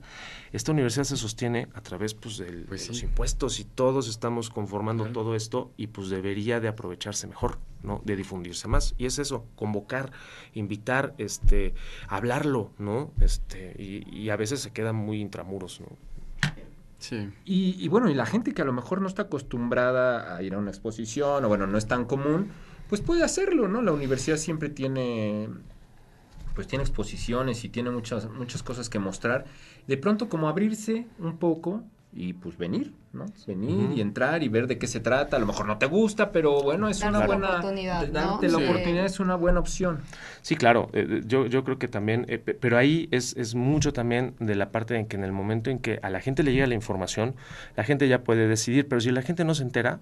[0.52, 4.50] esta universidad se sostiene a través pues, del, pues de los impuestos y todos estamos
[4.50, 8.02] conformando todo esto y pues debería de aprovecharse mejor, ¿no?
[8.06, 8.96] De difundirse más.
[8.98, 10.12] Y es eso, convocar,
[10.54, 11.74] invitar, este,
[12.08, 13.12] hablarlo, ¿no?
[13.22, 15.88] Este, y, y a veces se quedan muy intramuros, ¿no?
[17.00, 17.30] Sí.
[17.46, 20.58] Y, bueno, y la gente que a lo mejor no está acostumbrada a ir a
[20.58, 22.52] una exposición, o bueno, no es tan común,
[22.90, 23.82] pues puede hacerlo, ¿no?
[23.82, 25.50] La universidad siempre tiene
[26.56, 29.46] pues tiene exposiciones y tiene muchas muchas cosas que mostrar.
[29.88, 33.26] De pronto como abrirse un poco y pues venir, ¿no?
[33.46, 35.38] Venir y entrar y ver de qué se trata.
[35.38, 37.50] A lo mejor no te gusta, pero bueno, es una buena...
[37.50, 40.00] Oportunidad, darte la oportunidad es una buena opción.
[40.42, 40.90] Sí, claro.
[40.94, 44.56] Eh, eh, yo, yo creo que también, eh, pero ahí es, es mucho también de
[44.56, 46.76] la parte en que en el momento en que a la gente le llega la
[46.76, 47.36] información,
[47.76, 50.00] la gente ya puede decidir, pero si la gente no se entera,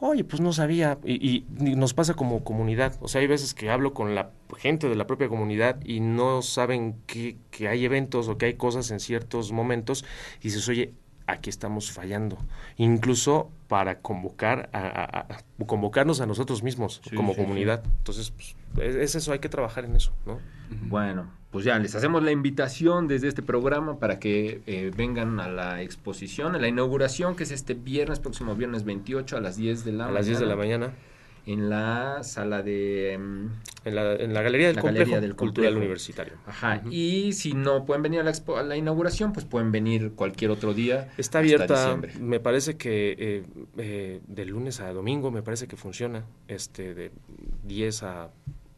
[0.00, 3.68] oye, pues no sabía, y, y, nos pasa como comunidad, o sea, hay veces que
[3.68, 8.28] hablo con la gente de la propia comunidad y no saben que, que hay eventos
[8.28, 10.04] o que hay cosas en ciertos momentos,
[10.40, 10.94] y dices, oye,
[11.28, 12.38] aquí estamos fallando,
[12.76, 17.84] incluso para convocar a, convocarnos a nosotros mismos como comunidad.
[17.98, 18.56] Entonces, pues,
[18.96, 20.40] es, eso, hay que trabajar en eso, ¿no?
[20.88, 25.48] Bueno, pues ya les hacemos la invitación desde este programa para que eh, vengan a
[25.48, 29.84] la exposición, a la inauguración, que es este viernes, próximo viernes 28 a las 10
[29.84, 30.10] de la mañana.
[30.10, 30.92] A las 10 de la mañana
[31.48, 33.18] en la sala de...
[33.18, 33.46] Mm,
[33.86, 36.34] en la, en la galería del, la complejo galería del cultural universitario.
[36.46, 40.12] Ajá, y si no pueden venir a la, expo, a la, inauguración, pues pueden venir
[40.12, 41.08] cualquier otro día.
[41.16, 43.42] Está abierta, me parece que eh,
[43.78, 47.12] eh, de lunes a domingo, me parece que funciona, este de
[47.64, 48.30] 10 a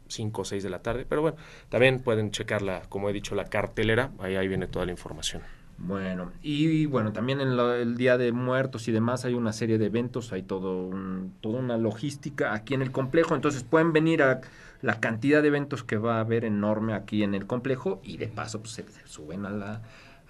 [0.07, 3.45] 5 o 6 de la tarde, pero bueno, también pueden checarla, como he dicho, la
[3.45, 5.41] cartelera, ahí, ahí viene toda la información.
[5.83, 9.87] Bueno, y, bueno, también en el Día de Muertos y demás hay una serie de
[9.87, 14.41] eventos, hay todo un, toda una logística aquí en el complejo, entonces pueden venir a
[14.81, 18.27] la cantidad de eventos que va a haber enorme aquí en el complejo y de
[18.27, 19.81] paso pues, se, suben a la,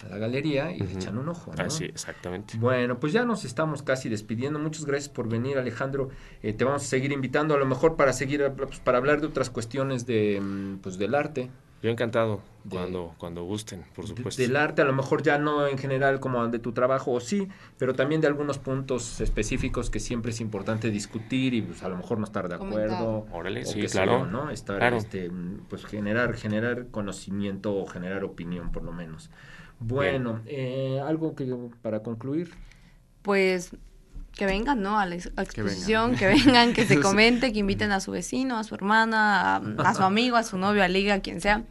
[0.06, 1.52] a la galería y le echan un ojo.
[1.54, 1.64] ¿no?
[1.64, 2.58] Así, exactamente.
[2.58, 4.58] Bueno, pues ya nos estamos casi despidiendo.
[4.58, 6.10] Muchas gracias por venir, Alejandro.
[6.44, 9.28] Eh, te vamos a seguir invitando, a lo mejor para seguir, pues, para hablar de
[9.28, 11.50] otras cuestiones de, mm, pues, del arte.
[11.82, 14.42] Yo encantado, De- cuando, cuando gusten, por de- supuesto.
[14.42, 17.48] del arte, a lo mejor ya no en general como de tu trabajo, o sí,
[17.80, 21.98] pero también de algunos puntos específicos que siempre es importante discutir y pues a lo
[21.98, 23.26] mejor no estar de acuerdo.
[23.32, 24.20] Órale, o sí, sé claro.
[24.20, 24.52] yo, ¿no?
[24.52, 24.98] Estar, Claro.
[24.98, 25.32] este,
[25.70, 29.32] pues generar, generar conocimiento o generar opinión por lo menos.
[29.80, 31.52] Bueno, eh, algo que
[31.82, 32.52] para concluir.
[33.24, 33.76] Pues
[34.42, 34.98] que vengan, ¿no?
[34.98, 35.34] A la vengan.
[35.38, 39.62] exposición, que vengan, que se comente, que inviten a su vecino, a su hermana, a,
[39.86, 41.64] a su amigo, a su novio, a liga, a quien sea,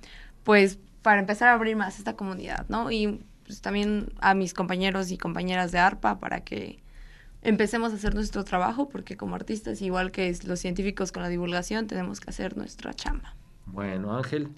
[0.45, 2.93] pues para empezar a abrir más esta comunidad, ¿no?
[2.93, 6.81] Y pues también a mis compañeros y compañeras de ARPA para que
[7.43, 11.89] empecemos a hacer nuestro trabajo, porque como artistas, igual que los científicos con la divulgación,
[11.89, 13.35] tenemos que hacer nuestra chamba.
[13.67, 14.51] Bueno, Ángel.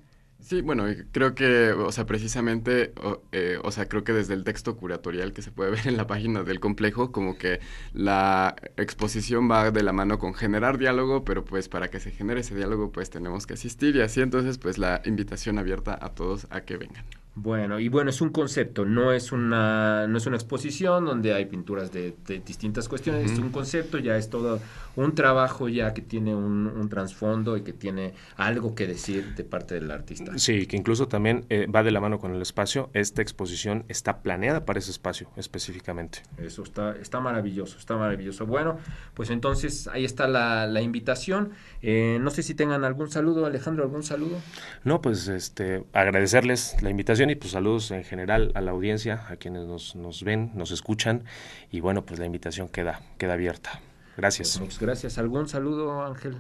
[0.43, 4.43] Sí, bueno, creo que, o sea, precisamente, o, eh, o sea, creo que desde el
[4.43, 7.61] texto curatorial que se puede ver en la página del complejo, como que
[7.93, 12.40] la exposición va de la mano con generar diálogo, pero pues para que se genere
[12.40, 16.49] ese diálogo, pues tenemos que asistir y así entonces, pues la invitación abierta a todos
[16.51, 17.05] a que vengan.
[17.35, 21.47] Bueno, y bueno, es un concepto, no es una, no es una exposición donde hay
[21.47, 24.61] pinturas de, de distintas cuestiones, es un concepto, ya es todo
[24.97, 29.45] un trabajo ya que tiene un, un trasfondo y que tiene algo que decir de
[29.45, 30.37] parte del artista.
[30.37, 32.91] Sí, que incluso también eh, va de la mano con el espacio.
[32.93, 36.22] Esta exposición está planeada para ese espacio específicamente.
[36.37, 38.47] Eso está, está maravilloso, está maravilloso.
[38.47, 38.78] Bueno,
[39.14, 41.53] pues entonces ahí está la, la invitación.
[41.80, 44.37] Eh, no sé si tengan algún saludo, Alejandro, algún saludo.
[44.85, 49.37] No, pues este, agradecerles la invitación y pues saludos en general a la audiencia, a
[49.37, 51.25] quienes nos, nos ven, nos escuchan
[51.70, 53.81] y bueno, pues la invitación queda, queda abierta.
[54.16, 54.59] Gracias.
[54.59, 55.18] Pues, gracias.
[55.18, 56.37] ¿Algún saludo, Ángel?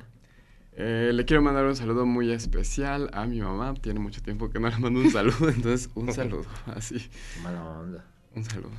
[0.74, 4.58] Eh, le quiero mandar un saludo muy especial a mi mamá, tiene mucho tiempo que
[4.58, 8.04] no le mando un saludo, entonces un saludo, así, Qué mala onda.
[8.34, 8.70] un saludo.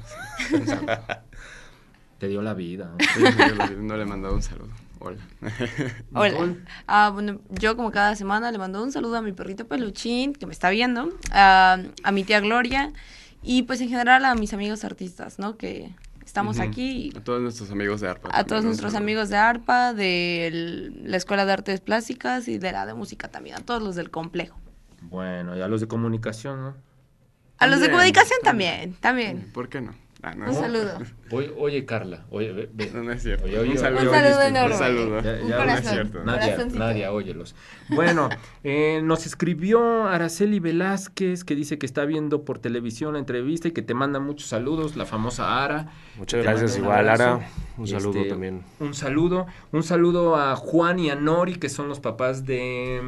[0.47, 0.55] sí.
[0.55, 0.97] Un saludo.
[2.17, 2.95] Te dio la vida.
[3.77, 4.69] no le he mandado un saludo.
[5.05, 5.17] Hola.
[6.13, 6.55] Hola.
[6.87, 10.45] Ah, bueno, yo como cada semana le mando un saludo a mi perrito peluchín que
[10.45, 12.93] me está viendo, a, a mi tía Gloria
[13.41, 15.57] y pues en general a mis amigos artistas, ¿no?
[15.57, 15.93] Que
[16.25, 18.29] estamos aquí, A todos nuestros amigos de ARPA.
[18.29, 19.03] a también, todos nuestros saludo.
[19.03, 23.27] amigos de ARPA, de el- la Escuela de Artes Plásticas y de la de Música
[23.27, 24.57] también, a todos los del complejo.
[25.01, 26.75] Bueno, y a los de comunicación, ¿no?
[27.57, 28.93] A los de comunicación también.
[29.01, 29.51] también, también.
[29.53, 29.93] ¿Por qué no?
[30.25, 30.99] Ah, no, Un saludo.
[31.31, 32.89] Oye, oye Carla, oye, ve, ve.
[32.93, 33.43] No, no es cierto.
[33.43, 34.01] Oye, oye, un saludo.
[34.03, 34.73] oye, saludo enorme.
[34.73, 35.21] Un saludo.
[35.21, 35.65] Ya- Un ya corazón.
[35.67, 36.23] no es cierto.
[36.23, 36.65] Nadia.
[36.79, 37.55] Nadia, óyelos.
[37.89, 38.29] Bueno,
[38.63, 43.71] eh, nos escribió Araceli Velázquez que dice que está viendo por televisión la entrevista y
[43.71, 45.87] que te manda muchos saludos, la famosa Ara.
[46.17, 47.09] Muchas gracias igual.
[47.09, 47.41] Ara.
[47.77, 48.61] Un saludo Este, también.
[48.79, 53.01] Un saludo, un saludo a Juan y a Nori, que son los papás de,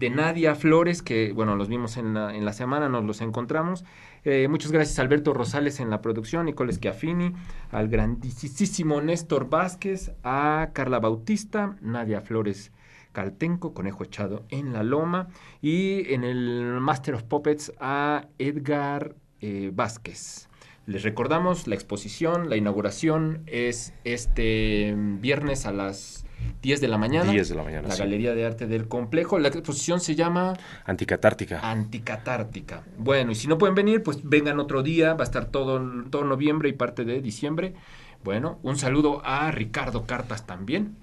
[0.00, 3.84] de Nadia Flores, que bueno, los vimos en la, semana, nos los encontramos.
[4.24, 7.34] Eh, muchas gracias a Alberto Rosales en la producción, Nicole Schiaffini,
[7.70, 12.72] al grandísimo Néstor Vázquez, a Carla Bautista, Nadia Flores
[13.12, 15.28] Caltenco, Conejo Echado en la Loma,
[15.60, 20.48] y en el Master of Puppets a Edgar eh, Vázquez.
[20.86, 26.24] Les recordamos la exposición, la inauguración es este viernes a las
[26.62, 27.30] 10 de la mañana.
[27.30, 28.00] 10 de la mañana, La sí.
[28.00, 29.38] Galería de Arte del Complejo.
[29.38, 31.60] La exposición se llama Anticatártica.
[31.62, 32.82] Anticatártica.
[32.98, 35.14] Bueno, y si no pueden venir, pues vengan otro día.
[35.14, 35.80] Va a estar todo,
[36.10, 37.74] todo noviembre y parte de diciembre.
[38.22, 40.96] Bueno, un saludo a Ricardo Cartas también.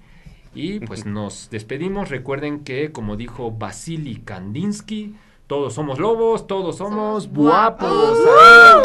[0.54, 2.08] Y pues nos despedimos.
[2.08, 5.16] Recuerden que, como dijo Vasily Kandinsky,
[5.46, 8.18] todos somos lobos, todos somos, guapos.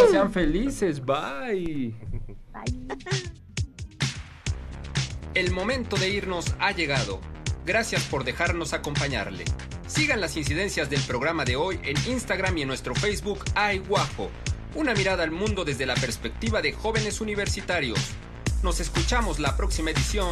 [0.10, 1.04] sean felices.
[1.06, 1.94] Bye.
[5.36, 7.20] El momento de irnos ha llegado.
[7.66, 9.46] Gracias por dejarnos acompañarle.
[9.88, 13.44] Sigan las incidencias del programa de hoy en Instagram y en nuestro Facebook
[13.88, 14.30] Guapo.
[14.76, 17.98] Una mirada al mundo desde la perspectiva de jóvenes universitarios.
[18.62, 20.30] Nos escuchamos la próxima edición